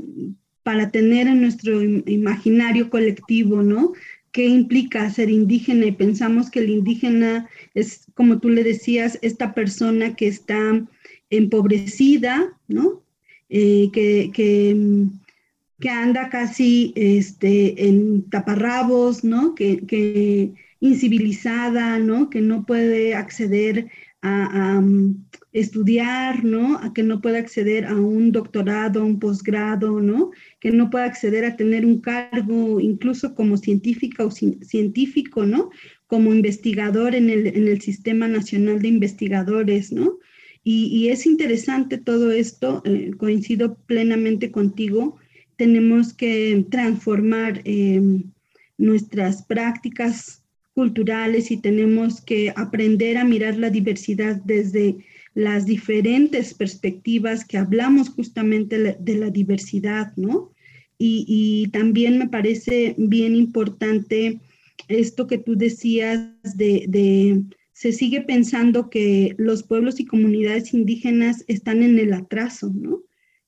[0.62, 3.92] para tener en nuestro imaginario colectivo, ¿no?
[4.32, 5.84] ¿Qué implica ser indígena?
[5.84, 10.82] Y pensamos que el indígena es, como tú le decías, esta persona que está
[11.28, 13.02] empobrecida, ¿no?
[13.50, 15.10] Eh, que, que
[15.82, 19.56] que anda casi este, en taparrabos, ¿no?
[19.56, 22.30] Que, incivilizada, ¿no?
[22.30, 23.88] Que no puede acceder
[24.22, 26.78] a, mm, estudiar, ¿no?
[26.78, 30.30] A que no puede acceder a un doctorado, un posgrado, ¿no?
[30.60, 35.70] Que no puede acceder a tener un cargo incluso como científica o científico, ¿no?
[36.06, 40.18] Como investigador en el, Sistema Nacional de Investigadores, ¿no?
[40.62, 45.18] Y, es interesante todo esto, eh, coincido plenamente contigo,
[45.56, 48.24] tenemos que transformar em,
[48.78, 50.42] nuestras prácticas
[50.74, 54.96] culturales y tenemos que aprender a mirar la diversidad desde
[55.34, 60.52] las diferentes perspectivas que hablamos justamente de la diversidad, ¿no?
[61.04, 64.38] Y, también me parece bien importante
[64.86, 71.44] esto que tú decías de, de, se sigue pensando que los pueblos y comunidades indígenas
[71.48, 73.00] están en el atraso, ¿no?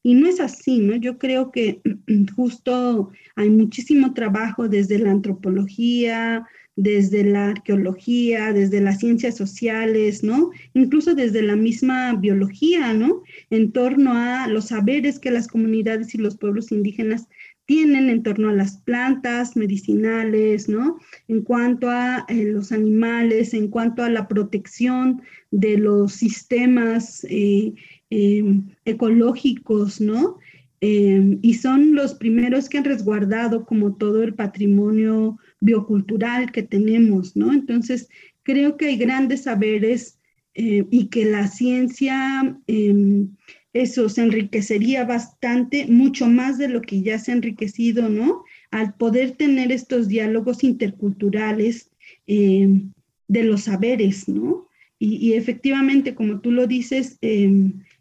[0.06, 0.96] Y no es así, ¿no?
[0.96, 1.80] Yo creo que
[2.36, 10.50] justo hay muchísimo trabajo desde la antropología, desde la arqueología, desde las ciencias sociales, ¿no?
[10.74, 13.22] Incluso desde la misma biología, ¿no?
[13.48, 17.26] En torno a los saberes que las comunidades y los pueblos indígenas
[17.66, 20.98] tienen en torno a las plantas medicinales, ¿no?
[21.28, 27.72] En cuanto a eh, los animales, en cuanto a la protección de los sistemas eh,
[28.10, 30.38] Em, ecológicos, ¿no?
[30.80, 37.34] Em, y son los primeros que han resguardado como todo el patrimonio biocultural que tenemos,
[37.34, 37.52] ¿no?
[37.52, 38.08] Entonces,
[38.42, 40.18] creo que hay grandes saberes
[40.54, 43.30] eh, y que la ciencia, em,
[43.72, 48.44] eso se enriquecería bastante, mucho más de lo que ya se ha enriquecido, ¿no?
[48.70, 51.90] Al poder tener estos diálogos interculturales
[52.26, 54.68] de los saberes, ¿no?
[54.98, 57.18] Y, efectivamente, como tú lo dices,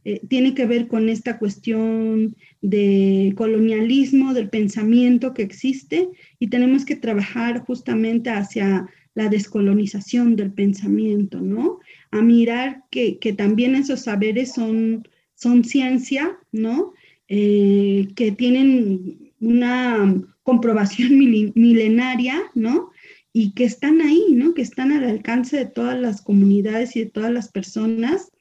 [0.06, 6.84] eh, tiene que ver con esta cuestión de colonialismo, del pensamiento que existe, y tenemos
[6.84, 11.80] que trabajar justamente hacia la descolonización del pensamiento, ¿no?
[12.12, 16.94] A mirar que, también esos saberes son, son ciencia, ¿no?
[17.28, 21.18] Eh, que tienen una comprobación
[21.56, 22.92] milenaria, ¿no?
[23.32, 24.54] Y que están ahí, ¿no?
[24.54, 28.33] Que están al alcance de todas las comunidades y de todas las personas.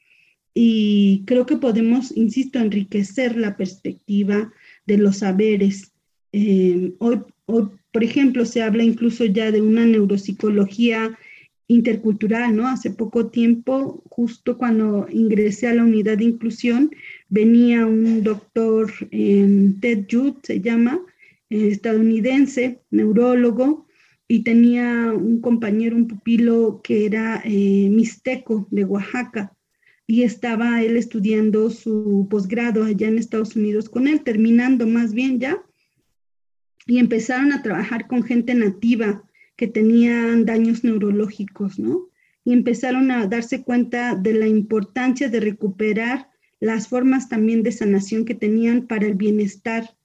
[0.53, 4.53] Y creo que podemos, insisto, enriquecer la perspectiva
[4.85, 5.91] de los saberes.
[6.31, 11.15] Eh, hoy, hoy por ejemplo, se habla incluso ya de una neuropsicología
[11.67, 12.67] intercultural, ¿no?
[12.67, 16.91] Hace poco tiempo, justo cuando ingresé a la unidad de inclusión,
[17.29, 20.99] venía un doctor, Ted Judd se llama,
[21.51, 23.85] eh, estadounidense, neurólogo,
[24.27, 29.52] y tenía un compañero, un pupilo que era eh, mixteco de Oaxaca,
[30.05, 35.39] y estaba él estudiando su posgrado allá en Estados Unidos con él, terminando más bien
[35.39, 35.63] ya,
[36.85, 39.23] y empezaron a trabajar con gente nativa
[39.55, 42.09] que tenían daños neurológicos, ¿no?
[42.43, 48.25] Y empezaron a darse cuenta de la importancia de recuperar las formas también de sanación
[48.25, 49.95] que tenían para el bienestar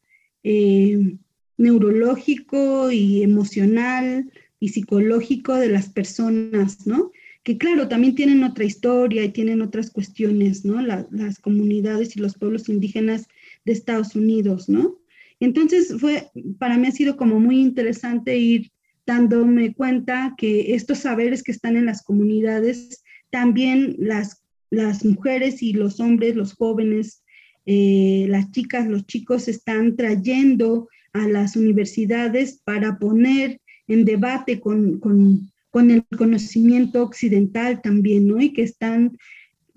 [0.45, 1.17] eh,
[1.57, 7.11] neurológico y emocional y psicológico de las personas, ¿no?
[7.49, 10.83] Que claro, también tienen otra historia y tienen otras cuestiones, ¿no?
[10.83, 13.27] las comunidades y los pueblos indígenas
[13.65, 14.99] de Estados Unidos, ¿no?
[15.41, 18.71] Entonces fue, para mí ha sido como muy interesante ir
[19.07, 25.73] dándome cuenta que estos saberes que están en las comunidades, también las, las mujeres y
[25.73, 27.23] los hombres, los jóvenes,
[27.65, 35.01] eh, las chicas, los chicos están trayendo a las universidades para poner en debate con,
[35.01, 38.41] con, con el conocimiento occidental también, ¿no?
[38.41, 39.17] Y que están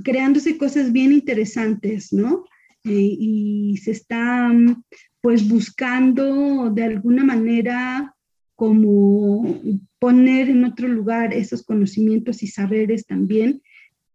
[0.04, 2.46] creándose cosas bien interesantes, ¿no?
[2.84, 4.84] Eh, y se están
[5.22, 8.16] pues buscando de alguna manera
[8.56, 9.62] como
[10.00, 13.62] poner en otro lugar esos conocimientos y saberes también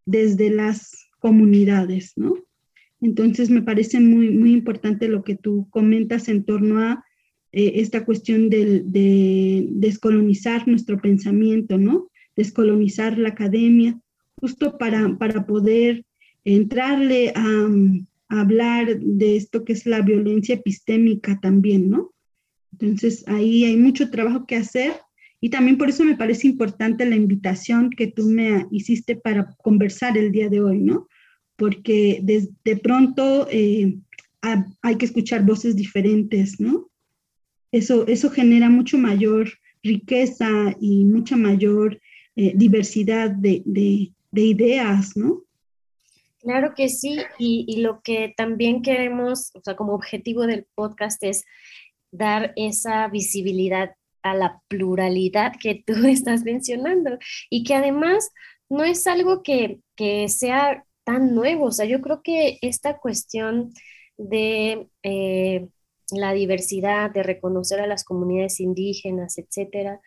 [0.04, 2.34] desde las comunidades, ¿no?
[3.00, 7.04] Entonces me parece muy, muy importante lo que tú comentas en torno a
[7.58, 12.10] eh, esta cuestión de, de, descolonizar nuestro pensamiento, ¿no?
[12.36, 13.98] Descolonizar la academia,
[14.38, 16.04] justo para, para poder
[16.44, 17.66] entrarle a,
[18.28, 22.12] hablar de esto que es la violencia epistémica también, ¿no?
[22.72, 24.92] Entonces ahí hay mucho trabajo que hacer
[25.40, 30.18] y también por eso me parece importante la invitación que tú me hiciste para conversar
[30.18, 31.08] el día de hoy, ¿no?
[31.56, 33.96] Porque de, pronto eh,
[34.82, 36.90] hay que escuchar voces diferentes, ¿no?
[37.72, 39.50] Eso, eso genera mucho mayor
[39.82, 42.00] riqueza y mucha mayor
[42.36, 45.46] eh, diversidad de, de ideas, ¿no?
[46.46, 51.44] Claro que sí, y, lo que también queremos, o sea, como objetivo del podcast es
[52.12, 57.18] dar esa visibilidad a la pluralidad que tú estás mencionando
[57.50, 58.30] y que además
[58.68, 59.80] no es algo que,
[60.28, 63.72] sea tan nuevo, o sea, yo creo que esta cuestión
[64.16, 65.66] de eh,
[66.10, 70.00] la diversidad, de reconocer a las comunidades indígenas, etcétera,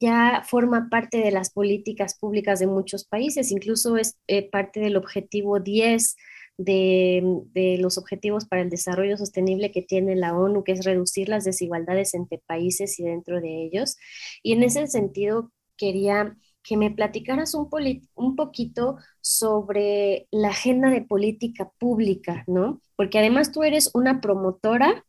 [0.00, 4.96] ya forma parte de las políticas públicas de muchos países, incluso es eh, parte del
[4.96, 6.16] objetivo 10
[6.58, 11.44] de, los Objetivos para el Desarrollo Sostenible que tiene la ONU, que es reducir las
[11.44, 13.96] desigualdades entre países y dentro de ellos.
[14.42, 17.68] Y en ese sentido, quería que me platicaras un,
[18.14, 22.82] un poquito sobre la agenda de política pública, ¿no?
[22.98, 25.04] Porque además tú eres una promotora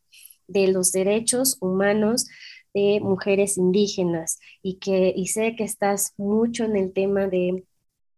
[0.47, 2.27] de los derechos humanos,
[2.71, 7.65] de mujeres indígenas y que sé que estás mucho en el tema de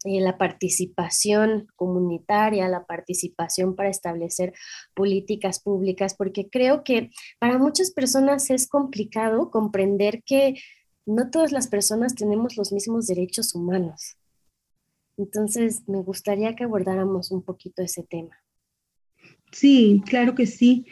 [0.04, 4.52] eh, la participación comunitaria, la participación para establecer
[4.94, 10.56] políticas públicas, porque creo que para muchas personas es complicado comprender que
[11.06, 14.18] no todas las personas tenemos los mismos derechos humanos.
[15.16, 18.36] Entonces, me gustaría que abordáramos un poquito ese tema.
[19.52, 20.86] Sí, claro que sí.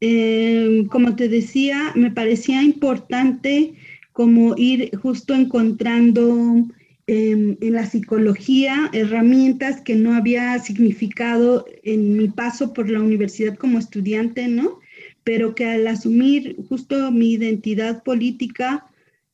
[0.00, 3.74] Eh, como te decía, me parecía importante
[4.12, 6.66] como ir justo encontrando
[7.06, 13.56] em, en la psicología herramientas que no había significado en mi paso por la universidad
[13.56, 14.80] como estudiante, ¿no?
[15.24, 18.86] Pero que al asumir justo mi identidad política,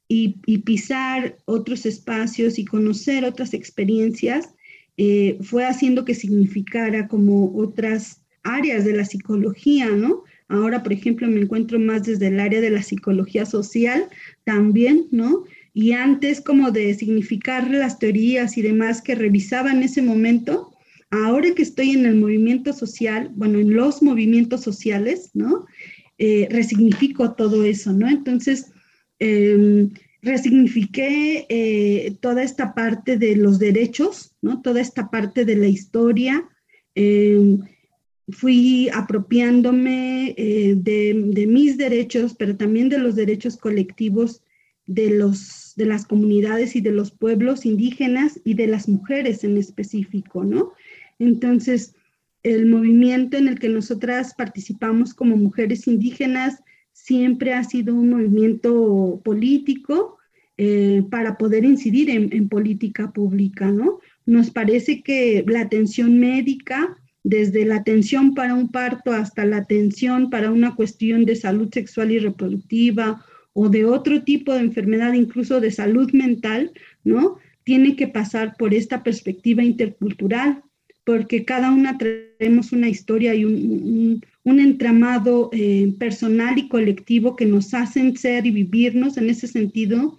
[0.09, 4.55] y, pisar otros espacios y conocer otras experiencias
[4.97, 10.25] eh, fue haciendo que significara como otras áreas de la psicología, ¿no?
[10.49, 14.09] Ahora, por ejemplo, me encuentro más desde el área de la psicología social
[14.45, 15.45] también, ¿no?
[15.75, 20.73] Y antes como de significar las teorías y demás que revisaba en ese momento,
[21.11, 25.67] ahora que estoy en el movimiento social, bueno, en los movimientos sociales, ¿no?
[26.17, 28.09] Eh, resignifico todo eso, ¿no?
[28.09, 28.73] Entonces,
[29.19, 29.91] em,
[30.23, 34.63] resignifiqué eh, toda esta parte de los derechos, ¿no?
[34.63, 36.49] Toda esta parte de la historia.
[38.31, 44.43] Fui apropiándome eh, de, mis derechos, pero también de los derechos colectivos
[44.87, 49.57] de, los, de las comunidades y de los pueblos indígenas y de las mujeres en
[49.57, 50.73] específico, ¿no?
[51.19, 51.95] Entonces,
[52.43, 56.63] el movimiento en el que nosotras participamos como mujeres indígenas
[56.93, 60.19] siempre ha sido un movimiento político
[60.57, 64.01] eh, para poder incidir en, política pública, ¿no?
[64.27, 66.99] Nos parece que la atención médica,
[67.29, 72.11] desde la atención para un parto hasta la atención para una cuestión de salud sexual
[72.11, 73.23] y reproductiva
[73.53, 76.73] o de otro tipo de enfermedad, incluso de salud mental,
[77.05, 77.37] ¿no?
[77.65, 80.63] Tiene que pasar por esta perspectiva intercultural,
[81.05, 87.75] porque cada una tenemos una historia y un, entramado eh, personal y colectivo que nos
[87.75, 90.17] hacen ser y vivirnos en ese sentido,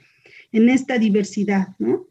[0.51, 2.07] en esta diversidad, ¿no?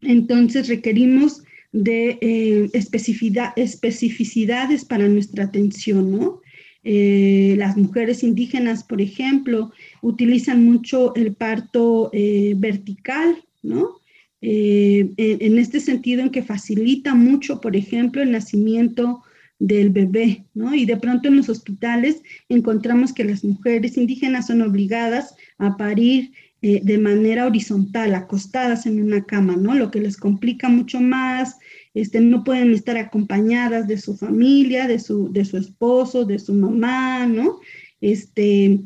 [0.00, 6.40] Entonces requerimos de eh, especificidades para nuestra atención, ¿no?
[6.84, 13.98] Eh, las mujeres indígenas, por ejemplo, utilizan mucho el parto vertical, ¿no?
[14.40, 19.22] Eh, en este sentido en que facilita mucho, por ejemplo, el nacimiento
[19.58, 20.74] del bebé, ¿no?
[20.74, 26.32] Y de pronto en los hospitales encontramos que las mujeres indígenas son obligadas a parir
[26.60, 29.74] eh, de manera horizontal, acostadas en una cama, ¿no?
[29.74, 31.56] Lo que les complica mucho más,
[31.94, 36.54] este, no pueden estar acompañadas de su familia, de su, de su esposo, de su
[36.54, 37.60] mamá, ¿no?
[38.00, 38.80] Este,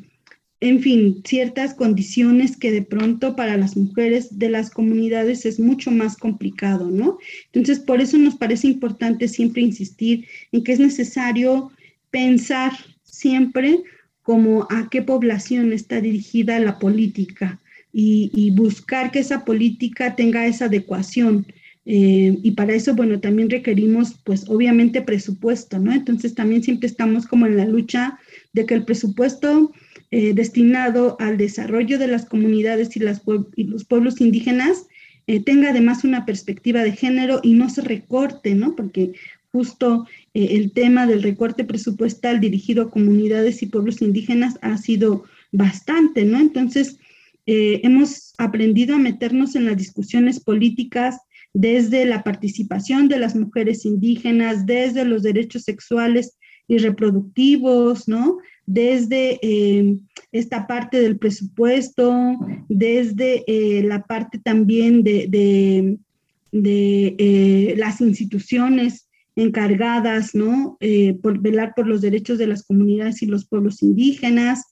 [0.61, 5.91] en fin, ciertas condiciones que de pronto para las mujeres de las comunidades es mucho
[5.91, 7.17] más complicado, ¿no?
[7.47, 11.73] Entonces, por eso nos parece importante siempre insistir en que es necesario
[12.11, 13.83] pensar siempre
[14.23, 17.62] como a qué población está dirigida la política
[17.93, 21.47] y, buscar que esa política tenga esa adecuación.
[21.85, 25.93] Eh, y para eso, bueno, también requerimos, pues, obviamente presupuesto, ¿no?
[25.93, 28.19] Entonces, también siempre estamos como en la lucha
[28.53, 29.73] de que el presupuesto
[30.11, 33.23] eh, destinado al desarrollo de las comunidades y, las
[33.57, 34.87] y los pueblos indígenas
[35.27, 38.77] eh, tenga además una perspectiva de género y no se recorte, ¿no?
[38.77, 39.13] Porque
[39.51, 46.25] justo el tema del recorte presupuestal dirigido a comunidades y pueblos indígenas ha sido bastante,
[46.25, 46.41] ¿no?
[46.41, 46.97] Entonces,
[47.47, 51.19] hemos aprendido a meternos en las discusiones políticas
[51.55, 56.37] desde la participación de las mujeres indígenas, desde los derechos sexuales
[56.69, 58.39] y reproductivos, ¿no?
[58.67, 59.99] desde eh,
[60.31, 62.39] esta parte del presupuesto,
[62.69, 65.99] desde eh, la parte también de,
[66.53, 70.79] eh, las instituciones encargadas, ¿no?
[71.23, 74.72] por velar por los derechos de las comunidades y los pueblos indígenas.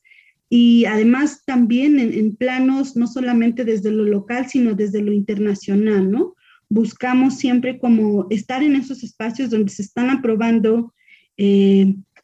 [0.50, 6.34] Y además también en, planos, no solamente desde lo local, sino desde lo internacional, ¿no?
[6.68, 10.92] Buscamos siempre como estar en esos espacios donde se están aprobando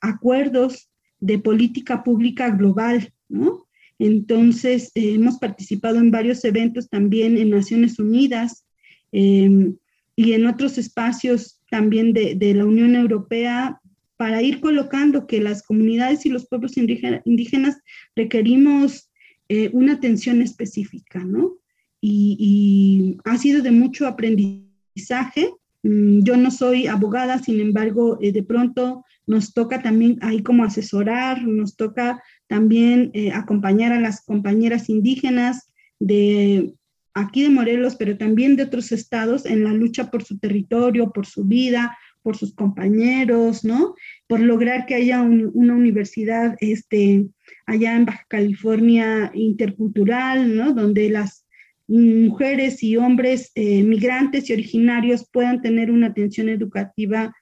[0.01, 3.67] acuerdos de política pública global, ¿no?
[3.99, 8.67] Entonces, eh, hemos participado en varios eventos también en Naciones Unidas
[9.13, 9.77] em,
[10.15, 13.81] y en otros espacios también de, la Unión Europea
[14.17, 17.79] para ir colocando que las comunidades y los pueblos indígenas
[18.15, 19.11] requerimos
[19.49, 21.57] eh, una atención específica, ¿no?
[22.01, 25.51] Y, ha sido de mucho aprendizaje.
[25.83, 30.65] Mm, yo no soy abogada, sin embargo, eh, de pronto nos toca también ahí como
[30.65, 36.75] asesorar, nos toca también eh, acompañar a las compañeras indígenas de
[37.15, 41.27] aquí de Morelos, pero también de otros estados en la lucha por su territorio, por
[41.27, 41.97] su vida,
[42.27, 43.95] por sus compañeros, ¿no?
[44.27, 47.25] Por lograr que haya una universidad este,
[47.67, 50.73] allá en Baja California intercultural, ¿no?
[50.73, 51.47] Donde las
[51.87, 57.33] mujeres y hombres eh, migrantes y originarios puedan tener una atención educativa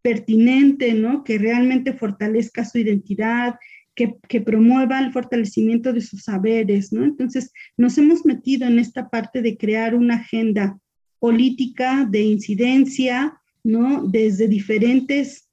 [0.00, 1.24] pertinente, ¿no?
[1.24, 3.56] Que realmente fortalezca su identidad,
[3.96, 7.02] que, que, promueva el fortalecimiento de sus saberes, ¿no?
[7.02, 10.78] Entonces, nos hemos metido en esta parte de crear una agenda
[11.18, 14.06] política de incidencia, ¿no?
[14.06, 15.48] Desde diferentes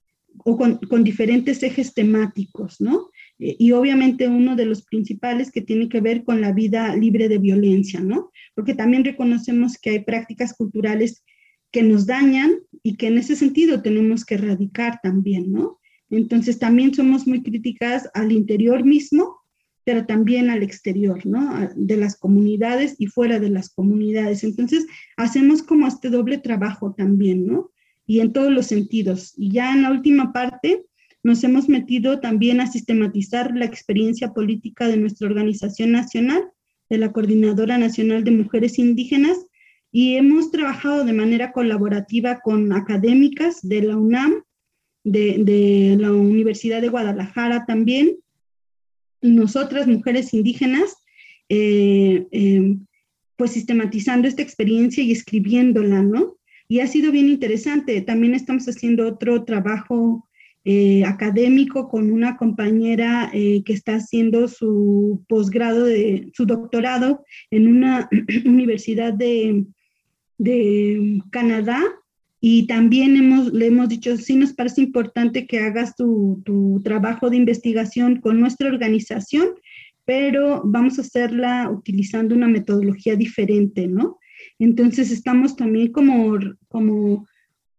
[0.46, 3.10] o con, con diferentes ejes temáticos, ¿no?
[3.40, 7.28] Eh, y obviamente uno de los principales que tiene que ver con la vida libre
[7.28, 8.32] de violencia, ¿no?
[8.56, 11.24] Porque también reconocemos que hay prácticas culturales
[11.72, 12.52] que nos dañan
[12.84, 15.80] y que en ese sentido tenemos que erradicar también, ¿no?
[16.10, 19.38] Entonces también somos muy críticas al interior mismo,
[19.84, 21.70] pero también al exterior, ¿no?
[21.76, 24.44] De las comunidades y fuera de las comunidades.
[24.44, 24.86] Entonces
[25.18, 27.71] hacemos como este doble trabajo también, ¿no?
[28.12, 29.34] Y en todos los sentidos.
[29.38, 30.84] Y ya en la última parte
[31.24, 36.44] nos hemos metido también a sistematizar la experiencia política de nuestra organización nacional,
[36.90, 39.38] de la Coordinadora Nacional de Mujeres Indígenas,
[39.94, 44.44] y hemos trabajado de manera colaborativa con académicas de la UNAM,
[45.06, 48.18] de, la Universidad de Guadalajara también,
[49.22, 50.98] y nosotras, mujeres indígenas,
[51.48, 52.76] eh, eh,
[53.38, 56.41] pues sistematizando esta experiencia y escribiéndola, ¿no?
[56.72, 58.00] Y ha sido bien interesante.
[58.00, 60.30] También estamos haciendo otro trabajo
[60.64, 68.08] eh, académico con una compañera que está haciendo su posgrado, de, su doctorado en una
[68.46, 69.66] universidad de,
[70.38, 71.84] de Canadá
[72.40, 77.30] y también hemos, le hemos dicho, sí nos parece importante que hagas tu, tu, trabajo
[77.30, 79.50] de investigación con nuestra organización,
[80.06, 84.21] pero vamos a hacerla utilizando una metodología diferente, ¿no?
[84.64, 86.38] Entonces estamos también como,
[86.68, 87.28] como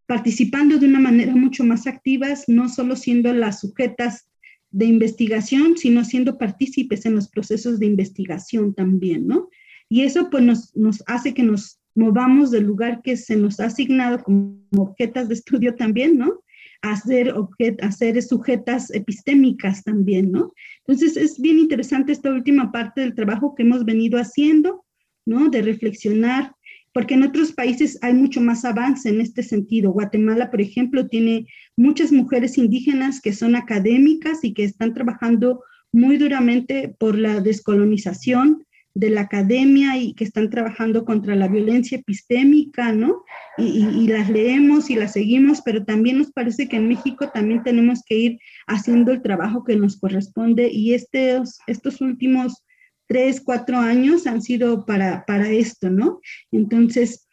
[0.07, 4.29] participando de una manera mucho más activas, no solo siendo las sujetas
[4.73, 9.49] de investigación, sino siendo partícipes en los procesos de investigación también, ¿no?
[9.89, 13.67] Y eso pues nos, nos hace que nos movamos del lugar que se nos ha
[13.67, 16.41] asignado como objetas de estudio también, ¿no?
[16.81, 17.33] A ser,
[17.81, 20.53] a sujetas epistémicas también, ¿no?
[20.81, 24.85] Entonces es bien interesante esta última parte del trabajo que hemos venido haciendo,
[25.25, 25.49] ¿no?
[25.49, 26.53] De reflexionar,
[26.93, 29.93] porque en otros países hay mucho más avance en este sentido.
[29.93, 35.63] Guatemala, por ejemplo, tiene muchas mujeres indígenas que son académicas y que están trabajando
[35.93, 38.65] muy duramente por la descolonización,
[38.95, 43.25] de la academia y que están trabajando contra la violencia epistémica, ¿no?
[43.57, 48.03] Y, las leemos y las seguimos, pero también nos parece que en México también tenemos
[48.05, 52.63] que ir haciendo el trabajo que nos corresponde y estos, estos últimos
[53.13, 56.23] tres, cuatro años han sido para, para esto, ¿no?
[56.51, 57.29] Entonces,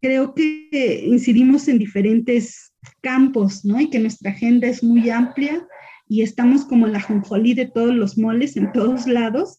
[0.00, 3.80] creo que incidimos en diferentes campos, ¿no?
[3.80, 5.66] Y que nuestra agenda es muy amplia
[6.08, 9.58] y estamos como la jonjolí de todos los moles en todos lados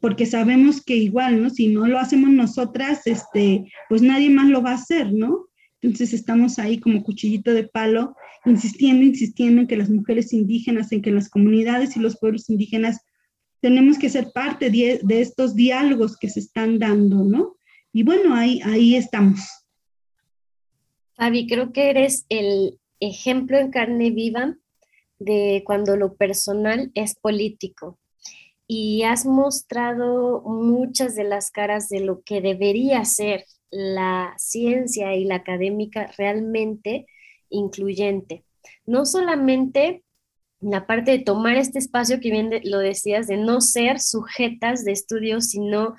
[0.00, 1.48] porque sabemos que igual, ¿no?
[1.48, 5.46] Si no lo hacemos nosotras, este, pues nadie más lo va a hacer, ¿no?
[5.80, 8.14] Entonces estamos ahí como cuchillito de palo,
[8.44, 13.00] insistiendo, insistiendo en que las mujeres indígenas, en que las comunidades y los pueblos indígenas
[13.62, 17.56] tenemos que ser parte de, de estos diálogos que se están dando, ¿no?
[17.92, 19.40] Y bueno, ahí, ahí estamos.
[21.14, 24.56] Fabi, creo que eres el ejemplo en carne viva
[25.18, 28.00] de cuando lo personal es político
[28.66, 35.24] y has mostrado muchas de las caras de lo que debería ser la ciencia y
[35.24, 37.06] la académica realmente
[37.48, 38.44] incluyente.
[38.86, 40.02] No solamente
[40.62, 44.92] la parte de tomar este espacio que bien lo decías, de no ser sujetas de
[44.92, 45.96] estudios, sino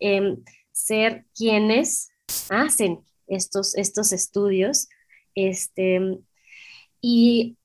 [0.00, 0.38] em,
[0.72, 2.08] ser quienes
[2.48, 4.88] hacen estos, estos estudios.
[5.34, 6.00] Este,
[7.00, 7.56] y,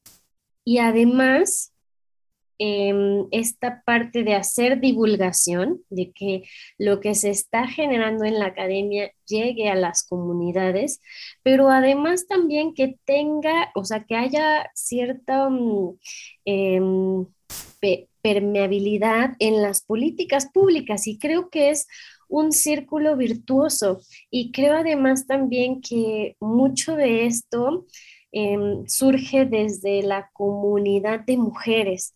[0.66, 1.70] y además
[2.64, 6.43] Em, esta parte de hacer divulgación, de que
[6.78, 11.01] lo que se está generando en la academia llegue a las comunidades,
[11.41, 15.97] pero además también que tenga, o sea, que haya cierta mm,
[16.45, 17.26] em,
[18.22, 21.07] permeabilidad en las políticas públicas.
[21.07, 21.88] Y creo que es
[22.28, 24.01] un círculo virtuoso.
[24.30, 27.88] Y creo además también que mucho de esto
[28.32, 32.14] em, surge desde la comunidad de mujeres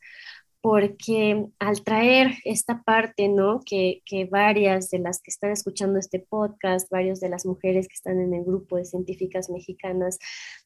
[0.66, 3.60] porque al traer esta parte, ¿no?
[3.64, 4.02] Que,
[4.32, 8.34] varias de las que están escuchando este podcast, varias de las mujeres que están en
[8.34, 10.18] el grupo de científicas mexicanas,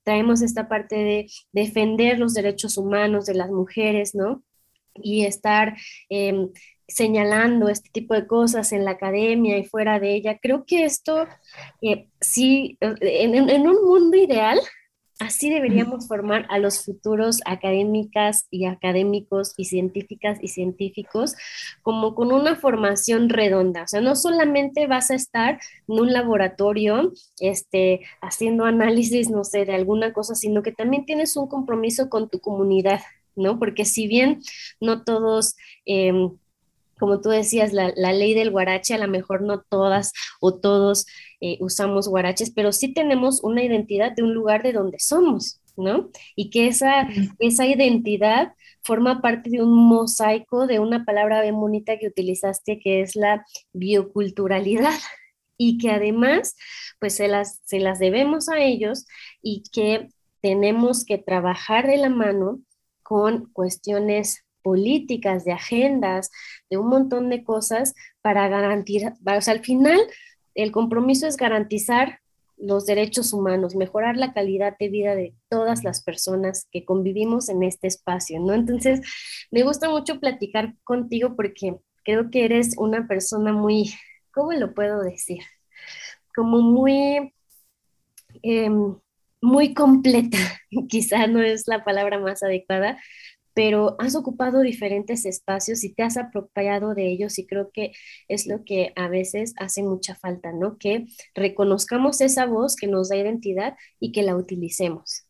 [0.04, 4.42] traemos esta parte de defender los derechos humanos de las mujeres, ¿no?
[4.96, 5.76] Y estar...
[6.08, 6.50] Em,
[6.88, 10.40] señalando este tipo de cosas en la academia y fuera de ella.
[10.42, 11.28] Creo que esto,
[11.84, 14.60] eh, sí, en, en, un mundo ideal,
[15.20, 21.36] Así deberíamos formar a los futuros académicas y académicos y científicas y científicos
[21.82, 23.84] como con una formación redonda.
[23.84, 25.60] O sea, no solamente vas a estar
[25.90, 27.12] en un laboratorio
[27.42, 32.30] este, haciendo análisis, no sé, de alguna cosa, sino que también tienes un compromiso con
[32.30, 33.02] tu comunidad,
[33.36, 33.60] ¿no?
[33.60, 34.42] Porque si bien
[34.80, 35.58] no todos...
[35.86, 36.32] Em,
[37.00, 41.06] como tú decías, la, ley del guarache, a lo mejor no todas o todos
[41.42, 46.10] eh, usamos guaraches, pero sí tenemos una identidad de un lugar de donde somos, ¿no?
[46.36, 47.08] Y que esa,
[47.40, 53.02] esa identidad forma parte de un mosaico de una palabra bien bonita que utilizaste, que
[53.02, 55.00] es la bioculturalidad,
[55.60, 56.56] y que además,
[57.00, 59.06] pues se las, se las debemos a ellos
[59.42, 60.08] y que
[60.42, 62.62] tenemos que trabajar de la mano
[63.04, 66.32] con cuestiones políticas, de agendas,
[66.70, 70.00] de un montón de cosas para garantizar, o sea, al final
[70.56, 72.20] el compromiso es garantizar
[72.60, 77.64] los derechos humanos, mejorar la calidad de vida de todas las personas que convivimos en
[77.64, 78.54] este espacio, ¿no?
[78.54, 79.02] Entonces,
[79.50, 83.94] me gusta mucho platicar contigo porque creo que eres una persona muy,
[84.34, 85.40] ¿cómo lo puedo decir?
[86.36, 87.34] Como muy,
[88.44, 88.96] em,
[89.42, 90.38] muy completa,
[90.90, 93.00] quizá no es la palabra más adecuada,
[93.60, 97.92] pero has ocupado diferentes espacios y te has apropiado de ellos y creo que
[98.30, 100.78] es lo que a veces hace mucha falta, ¿no?
[100.78, 105.26] Que reconozcamos esa voz que nos da identidad y que la utilicemos.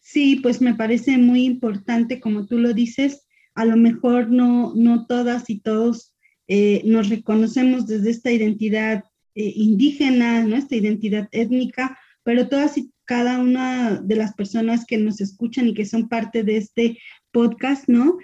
[0.00, 5.04] Sí, pues me parece muy importante, como tú lo dices, a lo mejor no, no
[5.06, 6.14] todas y todos
[6.48, 9.04] eh, nos reconocemos desde esta identidad
[9.34, 10.56] eh, indígena, ¿no?
[10.56, 15.74] esta identidad étnica, pero todas y cada una de las personas que nos escuchan y
[15.74, 16.98] que son parte de este
[17.30, 18.18] podcast, ¿no?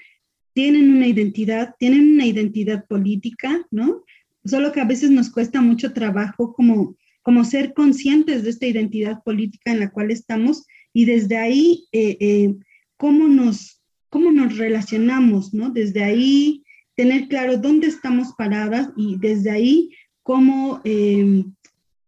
[0.53, 4.05] Tienen una identidad, tienen una identidad política, ¿no?
[4.45, 9.23] Solo que a veces nos cuesta mucho trabajo como, como ser conscientes de esta identidad
[9.23, 12.55] política en la cual estamos y desde ahí, eh, eh,
[12.97, 13.81] cómo, nos,
[14.11, 15.71] cómo nos relacionamos, ¿no?
[15.71, 16.65] Desde ahí,
[16.97, 19.91] tener claro dónde estamos paradas y desde ahí,
[20.23, 20.81] cómo...
[20.85, 21.45] Eh,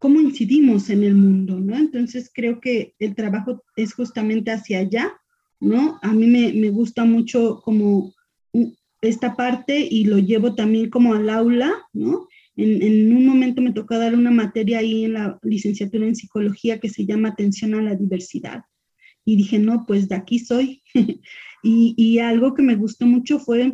[0.04, 1.78] cómo incidimos en el mundo, ¿no?
[1.78, 5.14] Entonces creo que el trabajo es justamente hacia allá,
[5.60, 5.98] ¿no?
[6.02, 8.12] A mí me, gusta mucho como
[9.00, 12.28] esta parte y lo llevo también como al aula, ¿no?
[12.54, 16.78] En, en, un momento me tocó dar una materia ahí en la licenciatura en psicología
[16.80, 18.64] que se llama atención a la diversidad.
[19.24, 20.82] Y dije, no, pues de aquí soy.
[21.62, 23.72] y, y, algo que me gustó mucho fue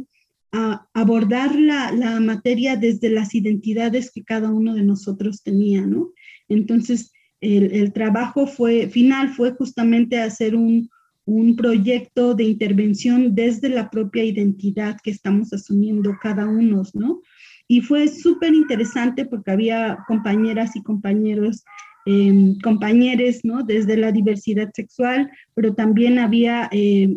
[0.53, 6.13] a abordar la, la, materia desde las identidades que cada uno de nosotros tenía, ¿no?
[6.51, 10.91] Entonces, el, trabajo fue, final fue justamente hacer un,
[11.25, 17.21] un proyecto de intervención desde la propia identidad que estamos asumiendo cada uno, ¿no?
[17.67, 21.65] Y fue súper interesante porque había compañeras y compañeros,
[22.05, 23.63] eh, compañeros, ¿no?
[23.63, 27.15] Desde la diversidad sexual, pero también había eh,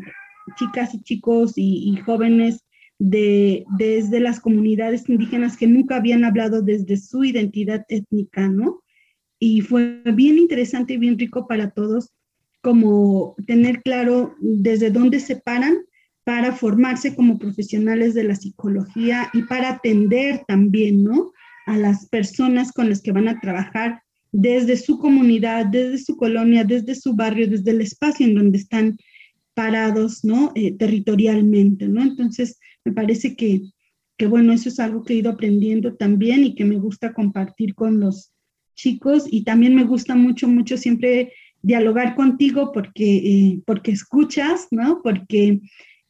[0.58, 2.64] chicas y chicos y, y jóvenes
[3.00, 8.83] de, desde las comunidades indígenas que nunca habían hablado desde su identidad étnica, ¿no?
[9.46, 12.14] Y fue bien interesante y bien rico para todos
[12.62, 15.80] como tener claro desde dónde se paran
[16.24, 21.34] para formarse como profesionales de la psicología y para atender también, ¿no?
[21.66, 26.64] A las personas con las que van a trabajar desde su comunidad, desde su colonia,
[26.64, 28.98] desde su barrio, desde el espacio en donde están
[29.54, 30.54] parados, ¿no?
[30.56, 32.02] Eh, territorialmente, ¿no?
[32.02, 33.62] Entonces, me parece que,
[34.18, 37.76] que, bueno, eso es algo que he ido aprendiendo también y que me gusta compartir
[37.76, 38.33] con los
[38.76, 45.02] chicos y también me gusta mucho, mucho siempre dialogar contigo porque, eh, porque escuchas, ¿no?
[45.02, 45.62] Porque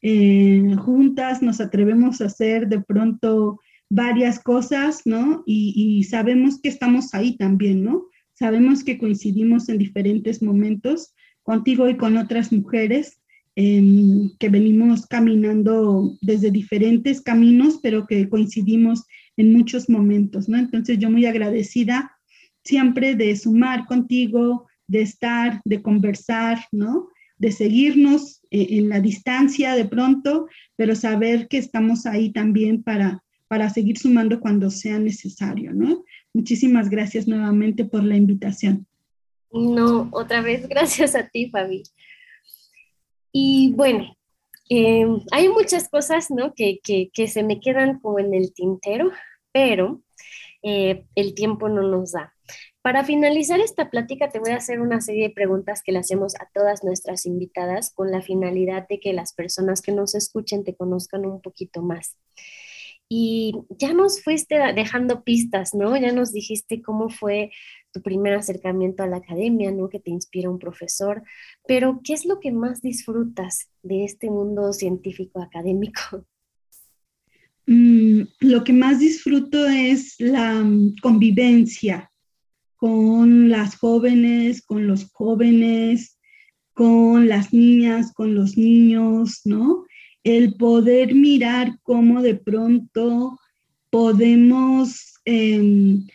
[0.01, 3.59] eh, juntas nos atrevemos a hacer de pronto
[3.89, 5.43] varias cosas, ¿no?
[5.45, 8.07] Y, y, sabemos que estamos ahí también, ¿no?
[8.33, 13.19] Sabemos que coincidimos en diferentes momentos contigo y con otras mujeres
[13.55, 19.05] que venimos caminando desde diferentes caminos, pero que coincidimos
[19.37, 20.57] en muchos momentos, ¿no?
[20.57, 22.11] Entonces yo muy agradecida
[22.63, 27.09] siempre de sumar contigo, de estar, de conversar, ¿no?
[27.37, 33.23] De seguirnos eh, en la distancia de pronto, pero saber que estamos ahí también para,
[33.47, 36.03] para seguir sumando cuando sea necesario, ¿no?
[36.33, 38.87] Muchísimas gracias nuevamente por la invitación.
[39.51, 41.83] No, otra vez, gracias a ti, Fabi.
[43.31, 44.15] Y bueno,
[44.69, 46.53] em, hay muchas cosas, ¿no?
[46.53, 49.11] Que, que, se me quedan como en el tintero,
[49.51, 50.01] pero
[50.61, 52.32] eh, el tiempo no nos da.
[52.81, 56.35] Para finalizar esta plática, te voy a hacer una serie de preguntas que le hacemos
[56.35, 60.75] a todas nuestras invitadas con la finalidad de que las personas que nos escuchen te
[60.75, 62.17] conozcan un poquito más.
[63.07, 65.95] Y ya nos fuiste dejando pistas, ¿no?
[65.95, 67.51] Ya nos dijiste cómo fue
[67.93, 69.87] tu primer acercamiento a la academia, ¿no?
[69.87, 71.23] Que te inspira un profesor,
[71.67, 76.25] pero ¿qué es lo que más disfrutas de este mundo científico académico?
[77.65, 82.11] Mm, lo que más disfruto es la mm, convivencia
[82.83, 86.19] con las jóvenes, con los jóvenes,
[86.73, 89.85] con las niñas, con los niños, ¿no?
[90.25, 93.39] El poder mirar cómo de pronto
[93.89, 96.05] podemos em,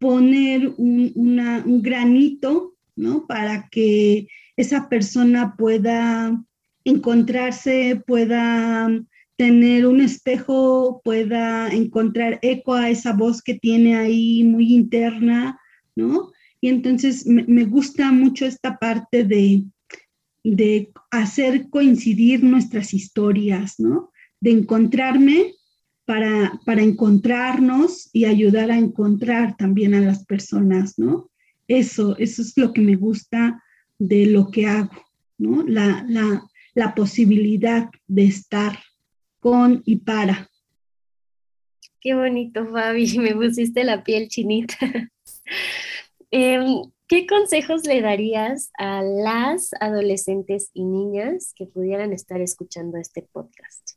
[0.00, 3.28] poner un, un, granito, ¿no?
[3.28, 6.44] Para que esa persona pueda
[6.84, 8.90] encontrarse, pueda
[9.36, 15.60] tener un espejo, pueda encontrar eco a esa voz que tiene ahí muy interna,
[15.96, 16.32] ¿no?
[16.60, 19.64] Y entonces me, gusta mucho esta parte de,
[20.44, 24.10] de hacer coincidir nuestras historias, ¿no?
[24.40, 25.54] De encontrarme
[26.04, 31.30] para, para encontrarnos y ayudar a encontrar también a las personas, ¿no?
[31.68, 33.62] Eso, eso es lo que me gusta
[33.98, 35.04] de lo que hago,
[35.38, 35.64] ¿no?
[35.66, 38.78] La, la, la posibilidad de estar
[39.40, 40.48] con y para.
[42.00, 44.76] Qué bonito, Fabi, me pusiste la piel chinita.
[46.30, 53.22] Em, ¿Qué consejos le darías a las adolescentes y niñas que pudieran estar escuchando este
[53.22, 53.90] podcast?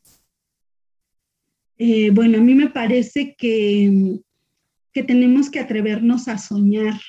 [1.80, 4.20] Eh, bueno, a mí me parece que,
[4.94, 7.00] que tenemos que atrevernos a soñar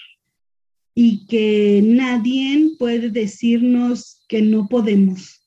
[0.95, 5.47] y que nadie puede decirnos que no podemos,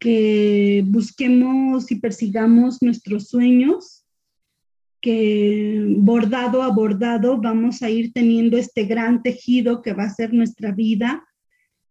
[0.00, 4.01] que busquemos y persigamos nuestros sueños,
[5.02, 10.32] que bordado a bordado vamos a ir teniendo este gran tejido que va a ser
[10.32, 11.24] nuestra vida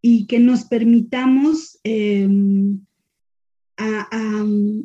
[0.01, 2.79] y que nos permitamos em,
[3.77, 4.07] a,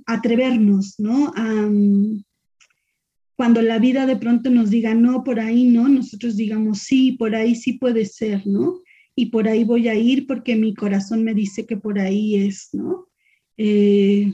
[0.07, 1.33] atrevernos, ¿no?
[3.37, 7.35] cuando la vida de pronto nos diga, no, por ahí no, nosotros digamos, sí, por
[7.35, 8.81] ahí sí puede ser, ¿no?
[9.15, 12.71] Y por ahí voy a ir porque mi corazón me dice que por ahí es,
[12.73, 13.09] ¿no?
[13.59, 14.33] Eh,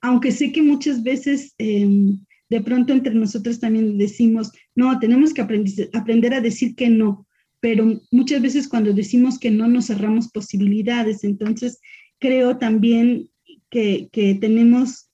[0.00, 2.18] aunque sé que muchas veces em,
[2.50, 7.26] de pronto entre nosotros también decimos, no, tenemos que aprender, a decir que no,
[7.60, 11.80] pero muchas veces cuando decimos que no nos cerramos posibilidades, entonces
[12.18, 13.30] creo también
[13.70, 15.10] que, que tenemos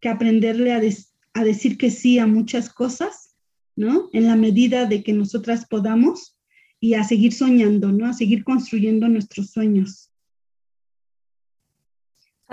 [0.00, 0.80] que aprenderle a,
[1.34, 3.34] a decir que sí a muchas cosas,
[3.74, 4.08] ¿no?
[4.12, 6.38] En la medida de que nosotras podamos
[6.78, 8.06] y a seguir soñando, ¿no?
[8.06, 10.11] A seguir construyendo nuestros sueños.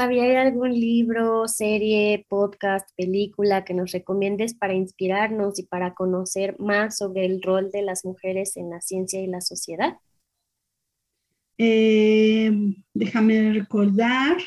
[0.01, 6.57] ¿Había ¿hay algún libro, serie, podcast, película que nos recomiendes para inspirarnos y para conocer
[6.57, 9.97] más sobre el rol de las mujeres en la ciencia y la sociedad?
[11.57, 12.49] Eh,
[12.93, 14.37] déjame recordar.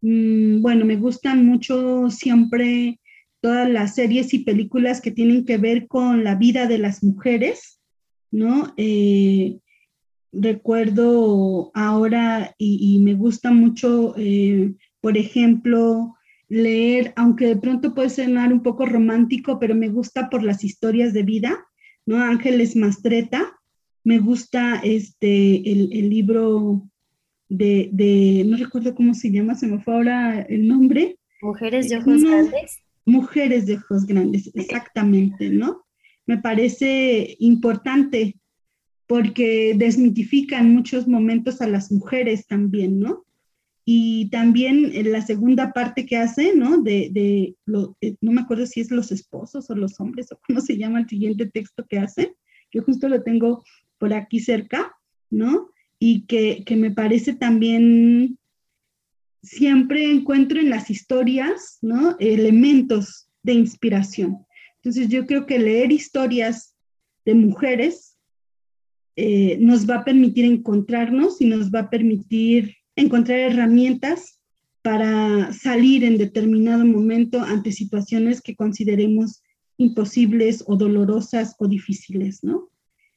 [0.00, 2.98] Mm, bueno, me gustan mucho siempre
[3.40, 7.78] todas las series y películas que tienen que ver con la vida de las mujeres,
[8.32, 8.74] ¿no?
[8.76, 9.60] Eh,
[10.40, 16.16] recuerdo ahora y, me gusta mucho, eh, por ejemplo,
[16.48, 21.12] leer, aunque de pronto puede sonar un poco romántico, pero me gusta por las historias
[21.12, 21.66] de vida,
[22.04, 22.18] ¿no?
[22.18, 23.58] Ángeles Mastreta,
[24.04, 26.88] me gusta este, el, libro
[27.48, 31.18] de, de, no recuerdo cómo se llama, se me fue ahora el nombre.
[31.42, 32.82] Mujeres de ojos grandes.
[33.04, 35.84] Mujeres de ojos grandes, exactamente, ¿no?
[36.26, 38.36] Me parece importante
[39.06, 43.24] porque desmitifica en muchos momentos a las mujeres también, ¿no?
[43.84, 46.82] Y también en la segunda parte que hace, ¿no?
[46.82, 50.40] De, de lo, eh, no me acuerdo si es los esposos o los hombres o
[50.44, 52.34] cómo se llama el siguiente texto que hace,
[52.70, 53.64] que justo lo tengo
[53.98, 54.92] por aquí cerca,
[55.30, 55.70] ¿no?
[55.98, 58.38] Y que, que me parece también
[59.42, 62.16] siempre encuentro en las historias, ¿no?
[62.18, 64.44] Elementos de inspiración.
[64.76, 66.74] Entonces yo creo que leer historias
[67.24, 68.15] de mujeres
[69.16, 74.40] eh, nos va a permitir encontrarnos y nos va a permitir encontrar herramientas
[74.82, 79.42] para salir en determinado momento ante situaciones que consideremos
[79.78, 82.68] imposibles o dolorosas o difíciles, ¿no?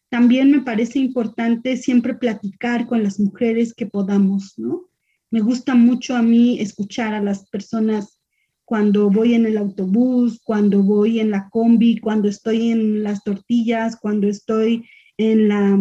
[0.09, 4.89] También me parece importante siempre platicar con las mujeres que podamos, ¿no?
[5.29, 8.19] Me gusta mucho a mí escuchar a las personas
[8.65, 13.95] cuando voy en el autobús, cuando voy en la combi, cuando estoy en las tortillas,
[13.95, 14.85] cuando estoy
[15.19, 15.77] en la,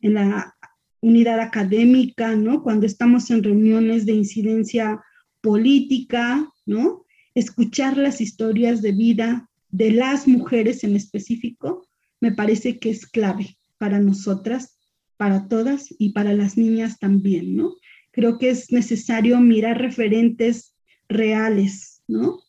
[0.00, 0.54] en la
[1.00, 2.62] unidad académica, ¿no?
[2.62, 5.02] Cuando estamos en reuniones de incidencia
[5.40, 7.06] política, ¿no?
[7.34, 11.86] Escuchar las historias de vida de las mujeres en específico
[12.20, 14.78] me parece que es clave para nosotras,
[15.16, 17.76] para todas y para las niñas también, ¿no?
[18.12, 20.74] creo que es necesario mirar referentes
[21.08, 22.40] reales, ¿no?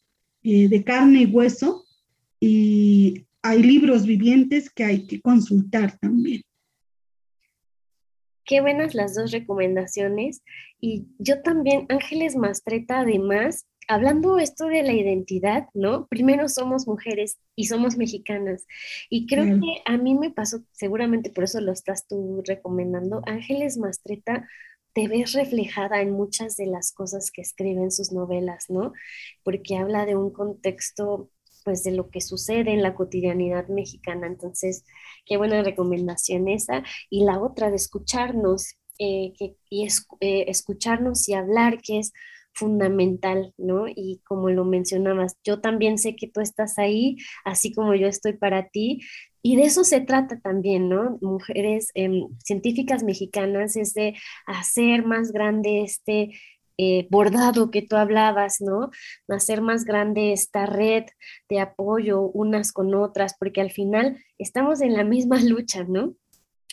[0.44, 1.86] Eh, de carne y hueso,
[2.40, 6.42] y hay libros vivientes que hay que consultar también.
[8.46, 10.42] Qué buenas las dos recomendaciones.
[10.80, 16.08] Y yo también, Ángeles Mastreta, además, hablando esto de la identidad, ¿no?
[16.08, 18.66] Primero somos mujeres y somos mexicanas.
[19.10, 23.78] Y creo que a mí me pasó, seguramente por eso lo estás tú recomendando, Ángeles
[23.78, 24.48] Mastreta
[24.94, 28.92] te ves reflejada en muchas de las cosas que escribe en sus novelas, ¿no?
[29.44, 31.30] Porque habla de un contexto,
[31.64, 34.28] pues, de lo que sucede en la cotidianidad mexicana.
[34.28, 34.84] Entonces,
[35.26, 36.84] qué buena recomendación esa.
[37.10, 38.76] Y la otra de escucharnos.
[39.00, 39.34] eh,
[39.70, 39.88] y
[40.20, 42.14] eh, escucharnos y hablar, que es
[42.54, 43.86] fundamental, ¿no?
[43.88, 48.34] Y como lo mencionabas, yo también sé que tú estás ahí, así como yo estoy
[48.34, 49.00] para ti,
[49.42, 51.18] y de eso se trata también, ¿no?
[51.22, 56.32] Mujeres em, científicas mexicanas es de hacer más grande este
[56.84, 58.90] eh, bordado que tú hablabas, ¿no?
[59.28, 61.04] Hacer más grande esta red
[61.48, 66.16] de apoyo unas con otras, porque al final estamos en la misma lucha, ¿no?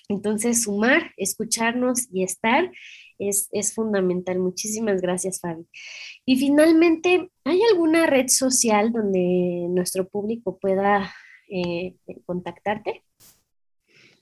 [0.08, 2.72] Entonces, sumar, escucharnos y estar
[3.18, 4.38] es, fundamental.
[4.38, 5.66] Muchísimas gracias, Fabi.
[6.24, 11.12] Y finalmente, ¿hay alguna red social donde nuestro público pueda
[11.50, 13.02] eh, contactarte?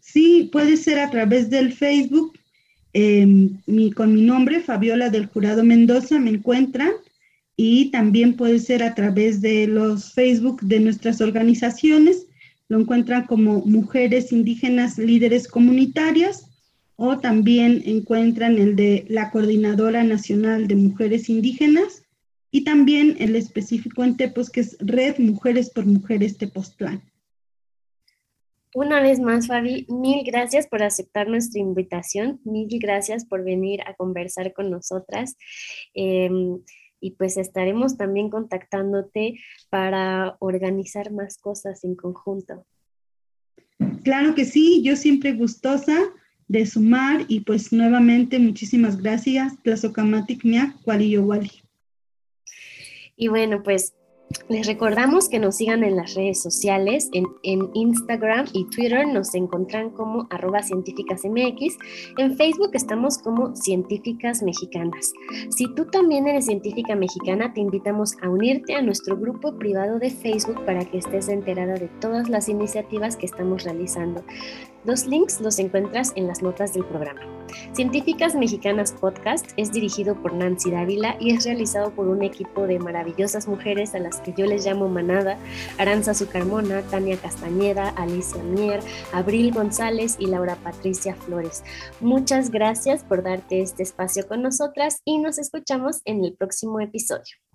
[0.00, 2.36] Sí, puede ser a través del Facebook.
[2.98, 3.58] Em,
[3.92, 6.92] con mi nombre, Fabiola del Jurado Mendoza, me encuentran.
[7.54, 12.26] Y también puede ser a través de los Facebook de nuestras organizaciones.
[12.68, 16.48] Lo encuentran como Mujeres Indígenas Líderes Comunitarias
[16.96, 22.02] o también encuentran el de la Coordinadora Nacional de Mujeres Indígenas
[22.50, 27.02] y también el específico en Tepos que es Red Mujeres por Mujeres Tepoztlán.
[28.76, 33.94] Una vez más, Fabi, mil gracias por aceptar nuestra invitación, mil gracias por venir a
[33.94, 35.38] conversar con nosotras.
[35.94, 36.60] Em,
[37.00, 42.66] y pues estaremos también contactándote para organizar más cosas en conjunto.
[44.04, 45.96] Claro que sí, yo siempre gustosa
[46.46, 51.16] de sumar y pues nuevamente muchísimas gracias, Tlazocamatic Miak, Wali.
[53.16, 53.95] Y bueno, pues
[54.48, 57.26] les recordamos que nos sigan en las redes sociales, en,
[57.74, 61.78] Instagram y Twitter nos encuentran como arroba científicasmx,
[62.18, 65.12] en Facebook estamos como científicas mexicanas.
[65.50, 70.10] Si tú también eres científica mexicana, te invitamos a unirte a nuestro grupo privado de
[70.10, 74.24] Facebook para que estés enterada de todas las iniciativas que estamos realizando.
[74.86, 77.20] Los links los encuentras en las notas del programa.
[77.72, 82.78] Científicas Mexicanas Podcast es dirigido por Nancy Dávila y es realizado por un equipo de
[82.78, 85.38] maravillosas mujeres a las que yo les llamo manada,
[85.78, 88.78] Aranza Zucarmona, Tania Castañeda, Alicia Mier,
[89.12, 91.64] Abril González y Laura Patricia Flores.
[92.00, 97.45] Muchas gracias por darte este espacio con nosotras y nos escuchamos en el próximo episodio.